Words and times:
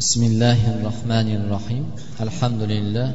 بسم 0.00 0.22
الله 0.32 0.60
الرحمن 0.74 1.28
الرحيم 1.40 1.84
الحمد 2.26 2.62
لله 2.72 3.08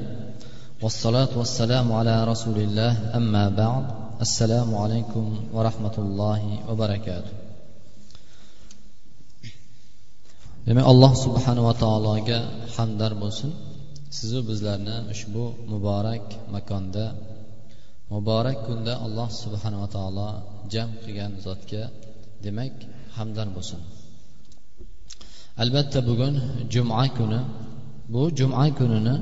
والصلاة 0.83 1.32
والسلام 1.40 1.88
على 2.00 2.16
رسول 2.32 2.58
الله 2.66 2.92
أما 3.20 3.46
بعد 3.62 3.86
السلام 4.25 4.70
عليكم 4.83 5.25
ورحمة 5.56 5.96
الله 6.03 6.42
وبركاته 6.69 7.33
demak 10.70 10.86
alloh 10.91 11.11
subhanava 11.25 11.73
taologa 11.84 12.39
hamdar 12.78 13.12
bo'lsin 13.23 13.50
sizu 14.18 14.39
bizlarni 14.50 14.98
ushbu 15.14 15.44
muborak 15.71 16.26
makonda 16.54 17.05
muborak 18.14 18.57
kunda 18.68 18.94
alloh 19.05 19.30
subhanava 19.44 19.88
taolo 19.96 20.30
jam 20.73 20.89
qilgan 21.04 21.32
zotga 21.46 21.84
demak 22.46 22.73
hamdar 23.18 23.48
bo'lsin 23.57 23.82
Albatta 25.62 26.00
bugun 26.10 26.36
juma 26.74 27.04
kuni. 27.18 27.42
Bu 28.14 28.21
juma 28.40 28.66
kunini 28.79 29.16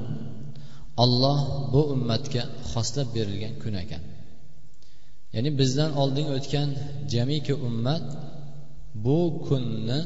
olloh 1.04 1.40
bu 1.74 1.82
ummatga 1.94 2.44
xoslab 2.72 3.08
berilgan 3.16 3.54
kun 3.64 3.74
ekan. 3.84 4.04
Ya'ni 5.34 5.50
bizdan 5.60 5.92
oldin 6.02 6.28
o'tgan 6.36 6.70
jamiki 7.14 7.54
ummat 7.68 8.06
bu 9.06 9.18
kunni 9.48 10.00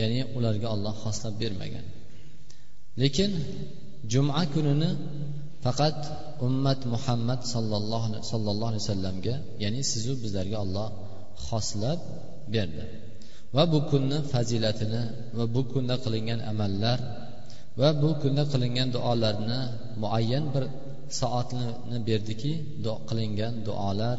ya'ni 0.00 0.20
ularga 0.36 0.68
olloh 0.74 0.94
xoslab 1.04 1.34
bermagan. 1.42 1.86
Lekin 3.00 3.30
juma 4.12 4.42
kunini 4.54 4.90
faqat 5.64 5.98
ummat 6.46 6.80
muhammad 6.94 7.40
sallallohu 7.52 8.68
alayhi 8.70 8.82
vasallamga 8.84 9.34
ya'ni 9.62 9.80
sizu 9.92 10.12
bizlarga 10.22 10.56
olloh 10.64 10.88
xoslab 11.48 12.00
berdi. 12.54 12.84
Va 13.54 13.62
bu 13.72 13.78
kunni 13.90 14.18
fazilatini 14.32 15.02
va 15.36 15.44
bu 15.54 15.60
kunda 15.72 15.94
qilingan 16.04 16.40
amallar 16.50 16.98
va 17.80 17.88
bu 18.02 18.08
kunda 18.22 18.42
qilingan 18.52 18.88
duolarni 18.96 19.60
muayyan 20.02 20.44
bir 20.54 20.64
soatni 21.20 21.98
berdiki 22.08 22.52
qilingan 23.08 23.54
duolar 23.66 24.18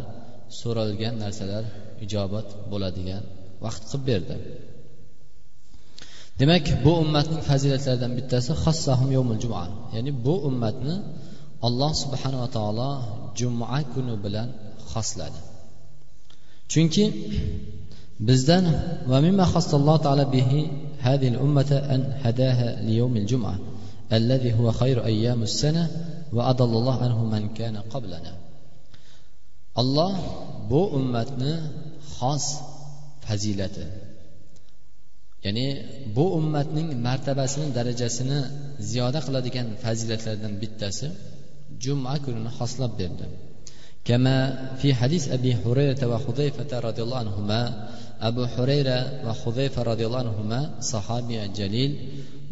so'ralgan 0.59 1.13
narsalar 1.23 1.63
ijobat 2.05 2.47
bo'ladigan 2.71 3.23
vaqt 3.63 3.83
qilib 3.89 4.03
berdi. 4.09 4.35
Demak 6.39 6.65
bu 6.85 6.91
ummatning 7.03 7.41
fazilatlaridan 7.49 8.11
bittasi 8.17 8.51
xossahum 8.63 9.09
yomul 9.17 9.39
juma. 9.43 9.63
Ya'ni 9.95 10.11
bu 10.25 10.33
ummatni 10.49 10.95
alloh 11.67 11.91
subhanava 12.03 12.47
taolo 12.57 12.91
juma 13.39 13.79
kuni 13.93 14.15
bilan 14.25 14.47
xosladi 14.91 15.39
chunki 16.71 17.03
bizdan 18.19 18.65
ومما 19.09 19.45
خص 19.45 19.73
الله 19.73 19.97
تعالى 19.97 20.25
به 20.25 20.71
هذه 20.99 21.27
الأمة 21.27 21.71
أن 21.71 22.01
هداها 22.23 22.81
ليوم 22.81 23.17
الجمعة 23.17 23.59
الذي 24.13 24.53
هو 24.53 24.71
خير 24.71 25.05
أيام 25.05 25.43
السنة 25.43 25.89
وأضل 26.33 26.65
الله 26.65 27.03
عنه 27.03 27.23
من 27.25 27.53
كان 27.53 27.77
قبلنا. 27.77 28.33
الله 29.77 30.13
bu 30.71 30.81
ummatni 30.99 31.53
xos 32.17 32.45
fazilati 33.25 33.85
ya'ni 35.45 35.67
bu 36.15 36.25
ummatning 36.39 36.87
martabasini 37.07 37.67
darajasini 37.77 38.39
ziyoda 38.89 39.19
qiladigan 39.27 39.67
fazilatlardan 39.83 40.53
bittasi 40.61 41.07
juma 41.83 42.13
kunini 42.23 42.51
xoslab 42.59 42.93
berdi 43.01 43.27
كما 44.07 44.37
في 44.81 44.93
حديث 44.93 45.23
أبي 45.37 45.51
هريرة 45.65 46.01
وحذيفة 46.11 46.71
رضي 46.79 47.01
الله 47.03 47.17
عنهما 47.17 47.61
abu 48.27 48.43
hurayra 48.53 48.97
va 49.25 49.33
huzayfa 49.41 49.79
roziyallohu 49.91 50.23
anhu 50.25 50.61
sahobiya 50.91 51.43
jalil 51.57 51.91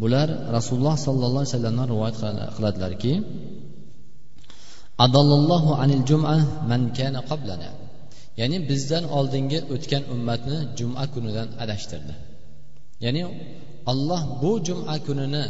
bular 0.01 0.27
rasululloh 0.57 0.95
sollallohu 1.07 1.43
alayhi 1.43 1.53
vasallamdan 1.53 1.87
rivoyat 1.93 2.15
qiladilarki 2.55 3.13
adallallohu 5.05 5.71
anil 5.83 6.03
juma 6.09 6.35
man 6.69 6.81
kana 6.97 7.19
qablana. 7.29 7.69
Ya'ni 8.39 8.57
bizdan 8.69 9.03
oldingi 9.17 9.59
o'tgan 9.73 10.03
ummatni 10.13 10.57
juma 10.77 11.03
kunidan 11.13 11.47
adashtirdi. 11.63 12.13
Ya'ni 13.05 13.21
alloh 13.91 14.21
bu 14.41 14.51
juma 14.67 14.95
kunini 15.07 15.45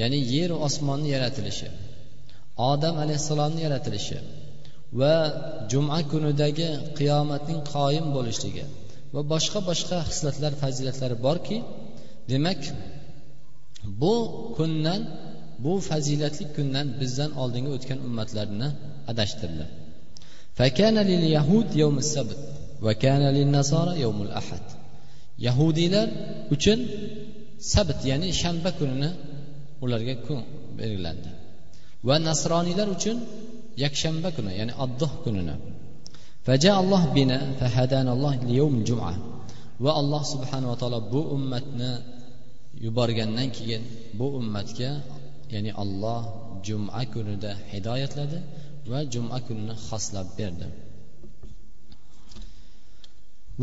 ya'ni 0.00 0.18
yer 0.34 0.50
osmonni 0.66 1.08
yaratilishi 1.14 1.68
odam 2.70 2.94
alayhissalomni 3.04 3.60
yaratilishi 3.66 4.18
va 5.00 5.14
juma 5.70 5.98
kunidagi 6.10 6.68
qiyomatning 6.98 7.60
qoyim 7.74 8.06
bo'lishligi 8.16 8.64
va 9.14 9.22
boshqa 9.32 9.58
boshqa 9.70 9.96
xislatlar 10.10 10.52
fazilatlari 10.62 11.16
borki 11.26 11.56
demak 12.30 12.60
bu 14.02 14.14
kundan 14.56 15.00
bu 15.64 15.72
fazilatli 15.90 16.44
kundan 16.56 16.86
bizdan 17.00 17.30
oldingi 17.42 17.70
o'tgan 17.76 17.98
ummatlarni 18.08 18.68
adashtirdi. 19.10 19.64
yahudiylar 25.46 26.08
uchun 26.54 26.78
sabt 27.72 28.00
ya'ni 28.10 28.28
shanba 28.42 28.70
kunini 28.78 29.10
ularga 29.84 30.14
kun 30.26 30.40
belgilandi 30.78 31.30
va 32.08 32.16
nasroniylar 32.28 32.88
uchun 32.96 33.16
yakshanba 33.84 34.28
kuni 34.36 34.52
ya'ni 34.60 34.72
addoh 34.84 35.12
kunini 35.24 35.54
فجاء 36.45 36.75
الله 36.83 37.03
بنا 37.15 37.39
فهدانا 37.59 38.11
الله 38.13 38.35
ليوم 38.49 38.73
الجمعة 38.79 39.15
va 39.83 39.91
alloh 40.01 40.21
subhanava 40.33 40.75
taolo 40.81 40.99
bu 41.13 41.21
ummatni 41.35 41.91
yuborgandan 42.85 43.47
keyin 43.57 43.83
bu 44.19 44.25
ummatga 44.39 44.91
ya'ni 45.53 45.71
olloh 45.83 46.21
juma 46.67 47.01
kunida 47.13 47.51
hidoyatladi 47.71 48.37
va 48.91 48.99
juma 49.13 49.37
kunini 49.47 49.75
xoslab 49.87 50.27
berdi 50.39 50.67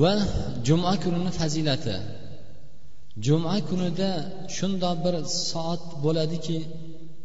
va 0.01 0.13
juma 0.67 0.93
kunini 1.03 1.31
fazilati 1.41 1.97
juma 3.27 3.55
kunida 3.69 4.11
shundoq 4.57 4.97
bir 5.05 5.15
soat 5.51 5.83
bo'ladiki 6.05 6.59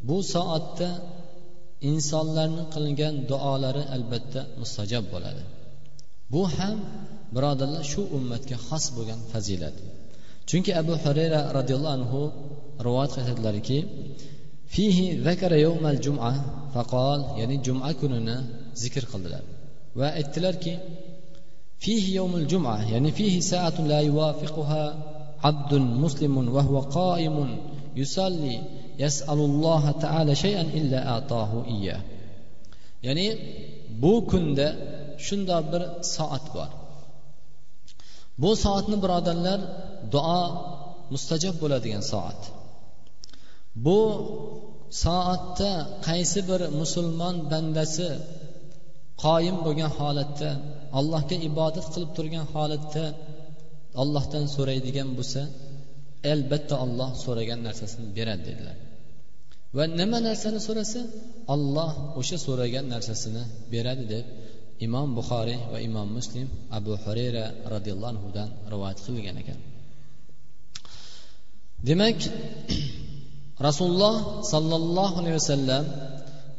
bu 0.08 0.18
soatda 0.34 0.90
insonlarni 1.91 2.65
qilgan 2.75 3.15
duolari 3.31 3.83
albatta 3.97 4.41
mustajob 4.61 5.05
bo'ladi. 5.15 5.43
Bu 6.33 6.43
ham 6.57 6.77
birodarlar 7.35 7.85
shu 7.93 8.03
ummatga 8.17 8.57
xos 8.67 8.85
bo'lgan 8.97 9.21
fazilat. 9.33 9.77
Chunki 10.49 10.71
abu 10.81 10.95
hurayra 11.05 11.41
roziyallohu 11.59 11.95
anhu 11.99 12.21
rivoyat 12.87 13.11
qiladilarki 13.17 13.79
fihi 14.75 15.07
zakara 15.27 15.57
yawmal 15.67 15.99
juma 16.05 16.31
faqol 16.75 17.21
ya'ni 17.41 17.57
juma 17.67 17.91
kunini 18.01 18.37
zikr 18.83 19.05
qildilar 19.13 19.43
va 19.99 20.09
aytdilarki 20.21 20.73
fihi 21.83 22.11
yawmul 22.19 22.47
juma 22.53 22.75
ya'ni 22.93 23.11
fihi 23.19 23.39
sa'atun 23.51 23.85
la 23.93 24.01
yuwafiquha 24.09 24.85
abdun 25.51 25.85
muslimun 26.03 26.47
va 26.55 26.63
huwa 26.69 26.83
qa'imun 26.99 27.51
yusalli 28.01 28.57
yasalulloha 29.03 29.91
taala 30.05 30.33
shayan 30.43 30.69
illa 30.79 30.99
atahu 31.17 31.59
iya 31.77 31.97
ya'ni 33.07 33.27
bu 34.03 34.12
kunda 34.31 34.67
shundoq 35.27 35.65
bir 35.73 35.83
soat 36.15 36.45
bor. 36.57 36.71
Bu 38.43 38.51
soatni 38.65 38.97
birodarlar 39.05 39.61
duo 40.15 40.43
mustajob 41.12 41.55
bo'ladigan 41.62 42.05
soat. 42.12 42.41
Bu 43.84 44.01
soatda 45.05 45.71
qaysi 46.09 46.41
bir 46.51 46.61
musulmon 46.81 47.37
bandasi 47.53 48.09
qoyim 49.25 49.57
bo'lgan 49.67 49.91
holatda 49.99 50.51
allohga 50.99 51.37
ibodat 51.49 51.87
qilib 51.95 52.11
turgan 52.17 52.47
holatda 52.55 53.05
ollohdan 54.03 54.45
so'raydigan 54.55 55.09
bo'lsa 55.19 55.43
albatta 56.33 56.75
olloh 56.84 57.11
so'ragan 57.25 57.61
narsasini 57.67 58.09
beradi 58.19 58.43
dedilar. 58.49 58.77
Va 59.77 59.84
nima 60.01 60.18
narsani 60.28 60.60
so'rasa 60.66 61.01
olloh 61.54 61.91
o'sha 62.21 62.36
so'ragan 62.47 62.84
narsasini 62.95 63.42
beradi 63.72 64.04
deb 64.15 64.24
imom 64.86 65.09
buxoriy 65.18 65.59
va 65.72 65.78
imom 65.89 66.09
muslim 66.18 66.47
abu 66.78 66.92
hurayra 67.04 67.45
roziyallohu 67.72 68.10
anhudan 68.15 68.48
rivoyat 68.72 68.98
qilgan 69.07 69.36
ekan. 69.42 69.59
Demak 71.89 72.18
rasululloh 73.66 74.16
sollallohu 74.53 75.16
alayhi 75.21 75.39
vasallam 75.42 75.84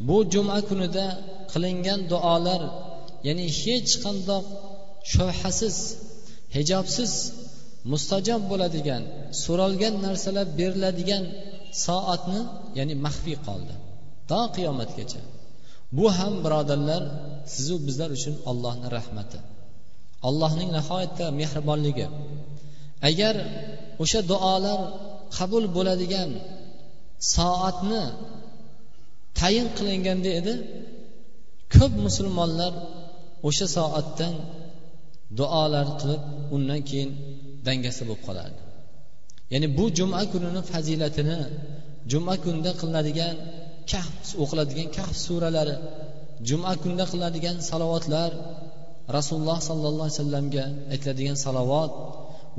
bu 0.08 0.18
juma 0.34 0.58
kunida 0.70 1.06
qilingan 1.52 2.00
duolar 2.12 2.62
ya'ni 3.28 3.46
hech 3.62 3.92
qandoq 4.04 4.46
shubhasiz 5.12 5.78
hijobsiz 6.56 7.12
mustajob 7.92 8.42
bo'ladigan 8.52 9.04
so'ralgan 9.44 9.96
narsalar 10.06 10.48
beriladigan 10.60 11.24
soatni 11.86 12.40
ya'ni 12.78 12.94
maxfiy 13.06 13.38
qoldi. 13.48 13.76
To 14.30 14.42
qiyomatgacha. 14.56 15.22
Bu 15.98 16.06
ham 16.18 16.34
birodarlar 16.46 17.04
sizu 17.54 17.76
bizlar 17.88 18.10
uchun 18.18 18.36
allohni 18.50 18.88
rahmati. 18.98 19.40
Allohning 20.28 20.70
nihoyatda 20.78 21.26
mehribonligi. 21.40 22.08
Agar 23.10 23.36
o'sha 24.04 24.20
duolar 24.32 24.80
qabul 25.38 25.66
bo'ladigan 25.76 26.30
soatni 27.36 28.04
tayin 29.40 29.68
qilinganda 29.78 30.30
edi 30.40 30.54
ko'p 31.76 31.94
musulmonlar 32.06 32.74
o'sha 33.48 33.68
soatdan 33.78 34.34
duolar 35.40 35.88
qilib 36.00 36.24
undan 36.56 36.82
keyin 36.90 37.10
dangasa 37.68 38.02
bo'lib 38.10 38.22
qolardi. 38.28 38.62
Ya'ni 39.54 39.68
bu 39.78 39.86
juma 39.98 40.22
kunini 40.32 40.62
fazilatini 40.72 41.40
juma 42.12 42.36
kunida 42.44 42.72
qilinadigan 42.80 43.36
kahf 43.92 44.28
o'qiladigan 44.44 44.88
kahf 44.98 45.16
suralari 45.26 45.76
juma 46.50 46.72
kunida 46.82 47.06
qilinadigan 47.12 47.58
salovatlar 47.70 48.32
rasululloh 49.18 49.60
sollallohu 49.70 50.06
alayhi 50.08 50.20
vasallamga 50.20 50.66
aytiladigan 50.94 51.38
salovat 51.46 51.92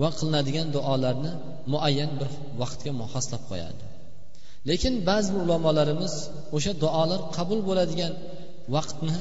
va 0.00 0.08
qilinadigan 0.18 0.66
duolarni 0.76 1.32
muayyan 1.72 2.10
bir 2.20 2.30
vaqtga 2.60 2.90
moslab 3.02 3.42
qo'yadi. 3.50 3.82
Lekin 4.70 4.94
ba'zi 5.08 5.32
ulamolarimiz 5.42 6.14
o'sha 6.56 6.72
duolar 6.82 7.20
qabul 7.36 7.60
bo'ladigan 7.68 8.12
vaqtni 8.74 9.16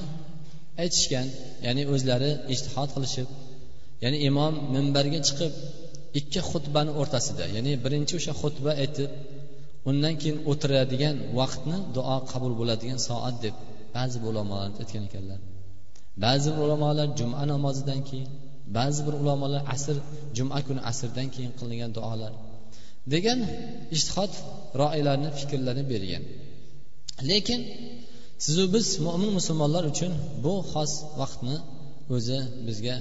aytishgan 0.83 1.27
ya'ni 1.65 1.83
o'zlari 1.93 2.31
ijtihod 2.53 2.89
qilishib 2.95 3.27
ya'ni 4.03 4.17
imom 4.29 4.53
minbarga 4.75 5.19
chiqib 5.27 5.53
ikki 6.19 6.39
xutbani 6.49 6.91
o'rtasida 7.01 7.45
ya'ni 7.55 7.71
birinchi 7.83 8.13
o'sha 8.19 8.33
xutba 8.41 8.71
aytib 8.83 9.09
undan 9.89 10.13
keyin 10.21 10.37
o'tiradigan 10.51 11.15
vaqtni 11.39 11.77
duo 11.95 12.17
qabul 12.31 12.53
bo'ladigan 12.59 12.99
soat 13.07 13.35
deb 13.45 13.55
ba'zi 13.95 14.17
bir 14.21 14.27
ulamolar 14.33 14.69
aytgan 14.81 15.03
ekanlar. 15.09 15.39
Ba'zi 16.25 16.49
bir 16.55 16.61
ulamolar 16.67 17.07
juma 17.19 17.43
namozidan 17.53 17.99
keyin 18.09 18.29
ba'zi 18.77 19.01
bir 19.07 19.15
ulamolar 19.21 19.61
asr 19.75 19.95
juma 20.37 20.59
kuni 20.67 20.81
asrdan 20.91 21.27
keyin 21.35 21.51
qilingan 21.59 21.91
duolar 21.97 22.33
degan 23.13 23.39
ishtihod 23.95 24.31
roiylarni 24.81 25.29
fikrlarini 25.39 25.85
bergan. 25.93 26.23
Lekin 27.29 27.59
sizu 28.45 28.63
biz 28.75 28.87
mo'min 29.05 29.31
musulmonlar 29.37 29.83
uchun 29.91 30.11
bu 30.43 30.53
xos 30.71 30.91
vaqtni 31.21 31.55
o'zi 32.15 32.39
bizga 32.67 32.95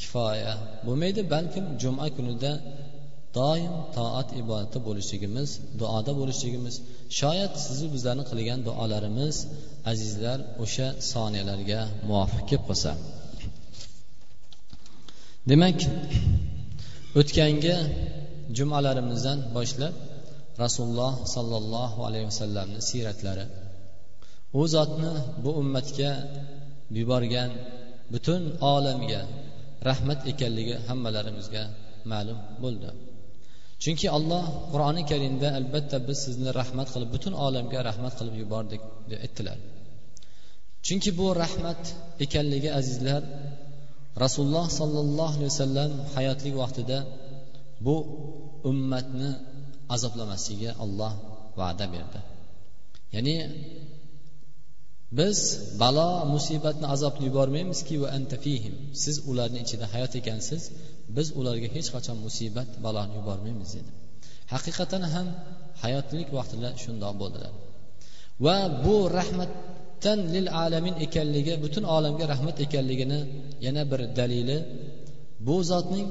kifoya 0.00 0.54
bo'lmaydi 0.86 1.20
balkim 1.34 1.64
juma 1.82 2.06
kunida 2.16 2.52
doim 3.40 3.72
toat 3.96 4.28
ibodatda 4.40 4.78
bo'lishligimiz 4.88 5.48
duoda 5.80 6.12
bo'lishligimiz 6.20 6.74
shoyat 7.20 7.52
sizu 7.66 7.86
bizlarni 7.94 8.24
qilgan 8.30 8.60
duolarimiz 8.68 9.36
azizlar 9.90 10.38
o'sha 10.64 10.88
soniyalarga 11.12 11.80
muvofiq 12.08 12.42
kelib 12.48 12.64
qolsa. 12.68 12.90
Demak 15.50 15.78
o'tgangi 17.20 17.76
jumalarimizdan 18.58 19.38
boshlab 19.56 19.94
rasululloh 20.64 21.12
sollallohu 21.34 21.98
alayhi 22.08 22.26
vasallamni 22.30 22.80
siyratlari 22.90 23.44
u 24.60 24.62
zotni 24.74 25.12
bu 25.44 25.50
ummatga 25.62 26.10
yuborgan 26.98 27.50
butun 28.12 28.42
olamga 28.74 29.22
rahmat 29.88 30.20
ekanligi 30.32 30.76
hammalarimizga 30.88 31.62
ma'lum 32.12 32.38
bo'ldi. 32.62 32.90
Chunki 33.82 34.06
alloh 34.16 34.44
qur'oni 34.72 35.02
karimda 35.10 35.48
albatta 35.58 35.96
biz 36.08 36.18
sizni 36.26 36.50
rahmat 36.60 36.88
qilib 36.94 37.10
butun 37.14 37.34
olamga 37.46 37.78
rahmat 37.88 38.12
qilib 38.18 38.36
yubordik 38.42 38.82
deb 39.10 39.18
aytdilar. 39.26 39.58
Chunki 40.86 41.10
bu 41.18 41.26
rahmat 41.42 41.82
ekanligi 42.24 42.70
azizlar 42.80 43.22
rasululloh 44.24 44.66
sollallohu 44.80 45.34
alayhi 45.36 45.52
vasallam 45.54 45.90
hayotlik 46.14 46.54
vaqtida 46.62 46.98
bu 47.86 47.96
ummatni 48.70 49.30
azoblamasligiga 49.94 50.72
olloh 50.84 51.12
va'da 51.60 51.86
berdi. 51.94 52.20
Ya'ni 53.14 53.36
biz 55.18 55.38
balo 55.82 56.10
musibatni 56.34 56.86
azobni 56.94 57.24
yubormaymizki 57.28 57.94
va 58.02 58.08
antafihim 58.18 58.74
siz 59.02 59.16
ularni 59.30 59.58
ichida 59.64 59.86
hayot 59.94 60.12
ekansiz 60.20 60.62
biz 61.16 61.28
ularga 61.40 61.68
hech 61.76 61.88
qachon 61.94 62.16
musibat 62.26 62.70
baloni 62.84 63.12
yubormaymiz 63.18 63.70
dedi. 63.76 63.90
Haqiqatan 64.52 65.02
ham 65.14 65.26
hayotlik 65.82 66.28
vaqtida 66.38 66.68
shundoq 66.82 67.14
bo'ldilar. 67.22 67.52
Va 68.44 68.56
bu 68.84 68.96
rahmatdan 69.18 70.18
lil 70.34 70.46
alamin 70.64 70.94
ekanligi 71.06 71.54
butun 71.64 71.84
olamga 71.96 72.24
rahmat 72.32 72.56
ekanligini 72.66 73.20
yana 73.66 73.82
bir 73.90 74.00
dalili 74.18 74.58
bu 75.46 75.56
zotning 75.70 76.06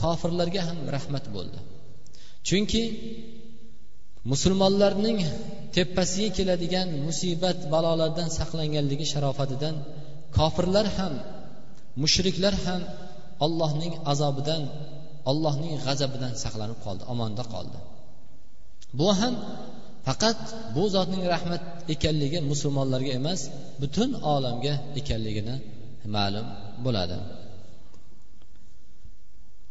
kofirlarga 0.00 0.62
ham 0.68 0.78
rahmat 0.96 1.24
bo'ldi. 1.36 1.58
Chunki 2.48 2.82
musulmonlarning 4.32 5.18
tepasiga 5.76 6.30
keladigan 6.36 6.88
musibat 7.06 7.58
balolardan 7.72 8.28
saqlanganligi 8.38 9.06
sharofatidan 9.12 9.74
kofirlar 10.36 10.86
ham 10.98 11.14
mushriklar 12.02 12.54
ham 12.66 12.80
allohning 13.44 13.94
azobidan 14.12 14.62
allohning 15.30 15.74
g'azabidan 15.86 16.32
saqlanib 16.44 16.78
qoldi 16.86 17.02
omonda 17.12 17.44
qoldi. 17.54 17.78
Bu 18.98 19.08
ham 19.20 19.34
faqat 20.06 20.40
bu 20.74 20.82
zotning 20.94 21.22
rahmat 21.34 21.62
ekanligi 21.94 22.38
musulmonlarga 22.50 23.12
emas 23.20 23.40
butun 23.82 24.10
olamga 24.34 24.74
ekanligini 25.00 25.56
ma'lum 26.14 26.46
bo'ladi. 26.84 27.16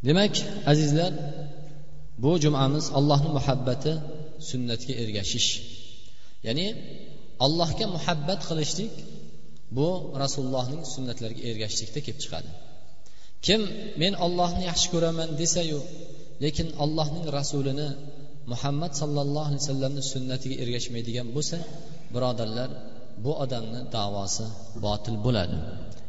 Demak 0.08 0.34
azizlar 0.72 1.12
bu 2.24 2.32
jumamiz 2.44 2.86
allohni 2.98 3.30
muhabbati 3.38 3.92
sunnatga 4.50 4.94
ergashish. 5.04 5.50
Ya'ni 6.48 6.68
allohga 7.46 7.86
muhabbat 7.96 8.42
qilishlik 8.50 8.94
bu 9.78 9.88
rasulullohning 10.24 10.82
sunnatlariga 10.94 11.42
ergashishlikda 11.52 12.00
kelib 12.06 12.20
chiqadi. 12.24 12.50
kim 13.46 13.62
men 14.02 14.14
ollohni 14.26 14.64
yaxshi 14.70 14.88
ko'raman 14.94 15.30
desayu 15.42 15.80
lekin 16.44 16.68
allohning 16.84 17.26
rasulini 17.38 17.90
muhammad 18.52 18.92
sollallohu 19.02 19.48
alayhi 19.50 19.64
vasallamni 19.64 20.04
sunnatiga 20.14 20.56
ergashmaydigan 20.64 21.28
bo'lsa 21.36 21.58
birodarlar 22.14 22.70
bu 23.24 23.32
odamni 23.44 23.82
davosi 23.96 24.46
botil 24.86 25.18
bo'ladi. 25.26 25.58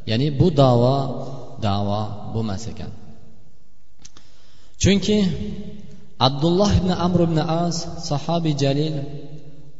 Ya'ni 0.09 0.27
bu 0.39 0.47
davo 0.61 0.97
davo 1.67 2.01
bo'lmas 2.33 2.63
ekan. 2.71 2.91
Chunki 4.81 5.17
abdulloh 6.27 6.71
ibn 6.79 6.91
amr 7.05 7.19
ibn 7.27 7.39
as 7.63 7.77
sahobi 8.09 8.51
jalil 8.63 8.95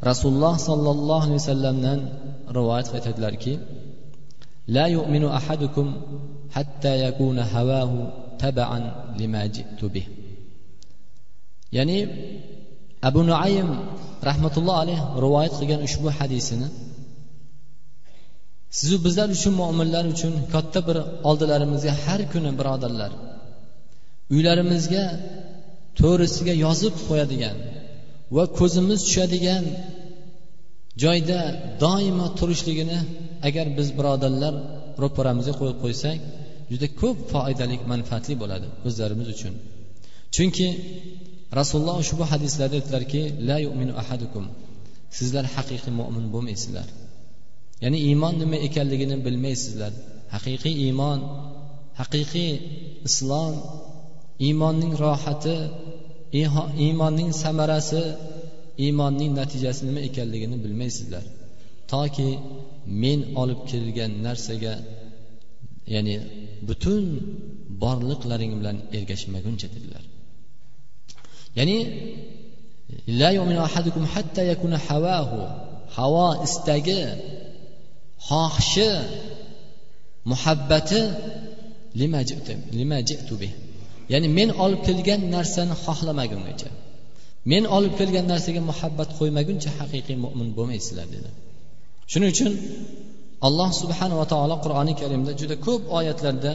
rasululloh 0.10 0.56
sollallohu 0.70 1.26
alayhi 1.28 1.42
vasallamdan 1.42 2.00
rivoyat 2.58 2.88
etadilarki 3.00 3.54
la 4.76 4.86
yu'minu 4.96 5.28
ahadukum 5.40 5.88
hatta 6.56 6.92
yakuna 7.06 7.44
havahu 7.54 7.98
taban 8.42 8.84
lima 9.20 9.44
ji'tu 9.56 9.86
bih. 9.94 10.06
Ya'ni 11.78 11.98
abu 13.08 13.20
nuaym 13.30 13.70
rahmatulloh 14.30 14.76
alayh 14.84 15.00
rivoyat 15.24 15.54
qilgan 15.60 15.82
ushbu 15.88 16.08
hadisini 16.18 16.68
sizu 18.78 18.96
bizlar 19.06 19.28
uchun 19.38 19.54
mo'minlar 19.62 20.06
uchun 20.14 20.34
katta 20.54 20.80
bir 20.88 20.98
oldilarimizga 21.30 21.94
har 22.04 22.22
kuni 22.34 22.52
birodarlar 22.60 23.12
uylarimizga 24.36 25.04
to'risiga 26.00 26.54
yozib 26.66 26.96
qo'yadigan 27.08 27.58
va 28.36 28.44
ko'zimiz 28.60 29.00
tushadigan 29.08 29.64
joyda 31.04 31.40
doimo 31.84 32.28
turishligini 32.40 33.00
agar 33.48 33.66
biz 33.78 33.88
birodarlar 33.98 34.54
ro'paramizga 35.04 35.54
qo'yib 35.60 35.78
qo'ysak 35.84 36.18
juda 36.72 36.88
ko'p 37.02 37.18
foydali 37.34 37.76
manfaatli 37.92 38.34
bo'ladi 38.42 38.68
o'zlarimiz 38.88 39.28
uchun. 39.36 39.54
Chunki 40.36 40.68
rasululloh 41.60 41.96
ushbu 42.04 42.24
hadislarda 42.32 42.76
aytdilarki 42.80 43.22
la 43.50 43.58
yu'minu 43.66 43.94
ahadukum. 44.02 44.46
Sizlar 45.18 45.46
haqiqiy 45.56 45.94
mo'min 46.00 46.26
bo'lmaysizlar. 46.34 46.88
Ya'ni 47.84 48.00
iymon 48.10 48.34
nima 48.42 48.58
ekanligini 48.68 49.16
bilmaysizlar. 49.26 49.92
Haqiqiy 50.36 50.76
iymon 50.86 51.20
haqiqiy 52.00 52.52
islom 53.08 53.54
iymonning 54.48 54.94
rohati 55.04 55.58
iymonning 56.86 57.32
samarasi 57.44 58.04
iymonning 58.86 59.32
natijasi 59.40 59.82
nima 59.90 60.02
ekanligini 60.10 60.58
bilmaysizlar. 60.64 61.24
Toki 61.92 62.30
men 63.02 63.20
olib 63.42 63.62
kelgan 63.72 64.12
narsaga 64.26 64.74
ya'ni 65.94 66.16
butun 66.70 67.06
borliqlaring 67.84 68.54
bilan 68.60 68.78
ergashmaguncha 68.98 69.68
dedilar. 69.76 70.04
Ya'ni 71.58 71.78
la 73.20 73.30
ahadukum 73.68 74.04
hatta 74.14 74.42
yakuna 74.52 74.78
havahu 74.88 75.40
havo 75.98 76.28
istagi 76.48 77.02
xohishi 78.28 78.92
muhabbati 80.32 81.00
lima 82.80 83.00
ji'tu 83.10 83.34
bih. 83.42 83.54
Ya'ni 84.14 84.28
men 84.38 84.50
olib 84.64 84.82
kelgan 84.88 85.22
narsani 85.36 85.76
xohlamagungacha 85.86 86.70
men 87.52 87.64
olib 87.78 87.94
kelgan 88.00 88.26
narsaga 88.34 88.62
muhabbat 88.72 89.10
qo'ymaguncha 89.20 89.70
haqiqiy 89.80 90.18
mo'min 90.26 90.50
bo'lmaysizlar 90.58 91.08
dedi 91.16 91.30
shuning 92.12 92.30
uchun 92.36 92.52
alloh 93.47 93.71
subhanava 93.83 94.25
taolo 94.33 94.57
qur'oni 94.65 94.95
karimda 95.01 95.33
juda 95.41 95.57
ko'p 95.67 95.83
oyatlarda 95.99 96.53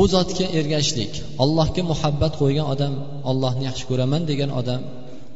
u 0.00 0.02
zotga 0.14 0.46
ergashishlik 0.58 1.12
allohga 1.44 1.82
muhabbat 1.92 2.32
qo'ygan 2.42 2.66
odam 2.74 2.94
ollohni 3.30 3.62
yaxshi 3.68 3.84
ko'raman 3.90 4.22
degan 4.30 4.50
odam 4.60 4.80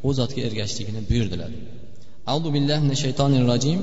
u 0.06 0.08
zotga 0.18 0.40
ergashishligini 0.48 1.00
buyurdilar 1.10 1.52
أعوذ 2.30 2.46
بالله 2.54 2.78
من 2.86 2.92
الشيطان 2.96 3.32
الرجيم 3.42 3.80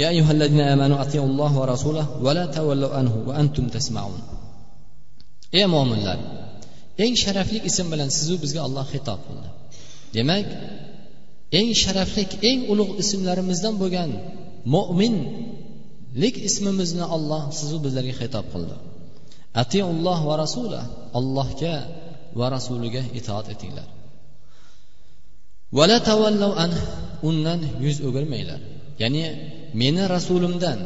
يا 0.00 0.08
أيها 0.14 0.30
الذين 0.36 0.60
آمنوا 0.74 0.98
أطيعوا 1.04 1.28
الله 1.32 1.52
ورسوله 1.60 2.06
ولا 2.26 2.44
تولوا 2.56 2.90
عنه 2.98 3.14
وأنتم 3.28 3.64
تسمعون 3.76 4.22
ey 5.58 5.66
mo'minlar 5.74 6.18
eng 7.04 7.14
sharafli 7.22 7.58
ism 7.68 7.86
bilan 7.92 8.08
sizu 8.16 8.34
bizga 8.42 8.60
olloh 8.66 8.84
xitob 8.92 9.20
qildi 9.26 9.48
demak 10.16 10.46
eng 11.58 11.70
sharafli 11.82 12.24
eng 12.50 12.60
ulug' 12.72 12.94
ismlarimizdan 13.02 13.74
bo'lgan 13.82 14.10
mo'minlik 14.75 16.35
ismimizni 16.49 17.05
olloh 17.15 17.43
sizu 17.59 17.77
bizlarga 17.85 18.13
xitob 18.21 18.45
qildi. 18.53 18.75
Atiulloh 19.61 20.19
va 20.29 20.35
rasula 20.43 20.81
allohga 21.19 21.75
va 22.39 22.45
rasuliga 22.55 23.01
itoat 23.19 23.47
etinglar. 23.53 23.87
Vala 25.77 25.97
tavallav 26.09 26.51
an 26.63 26.71
undan 27.29 27.61
yuz 27.85 27.97
o'girmanglar. 28.07 28.59
Ya'ni 29.01 29.23
meni 29.81 30.03
rasulimdan 30.15 30.79